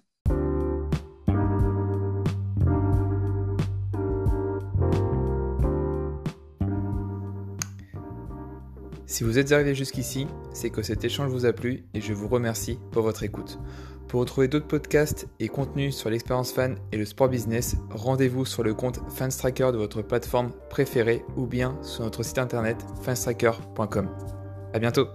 Si 9.05 9.23
vous 9.23 9.37
êtes 9.37 9.51
arrivé 9.51 9.75
jusqu'ici, 9.75 10.27
c'est 10.53 10.71
que 10.71 10.81
cet 10.81 11.03
échange 11.03 11.29
vous 11.29 11.45
a 11.45 11.53
plu 11.53 11.85
et 11.93 12.01
je 12.01 12.13
vous 12.13 12.27
remercie 12.27 12.79
pour 12.91 13.03
votre 13.03 13.21
écoute. 13.21 13.59
Pour 14.07 14.21
retrouver 14.21 14.47
d'autres 14.47 14.67
podcasts 14.67 15.27
et 15.39 15.47
contenus 15.47 15.95
sur 15.95 16.09
l'expérience 16.09 16.51
fan 16.51 16.77
et 16.91 16.97
le 16.97 17.05
sport 17.05 17.29
business, 17.29 17.75
rendez-vous 17.91 18.45
sur 18.45 18.63
le 18.63 18.73
compte 18.73 18.99
Fanstriker 19.09 19.69
de 19.71 19.77
votre 19.77 20.01
plateforme 20.01 20.51
préférée 20.69 21.23
ou 21.35 21.45
bien 21.45 21.77
sur 21.83 22.03
notre 22.03 22.23
site 22.23 22.39
internet 22.39 22.83
fanstriker.com. 23.03 24.09
À 24.73 24.79
bientôt! 24.79 25.07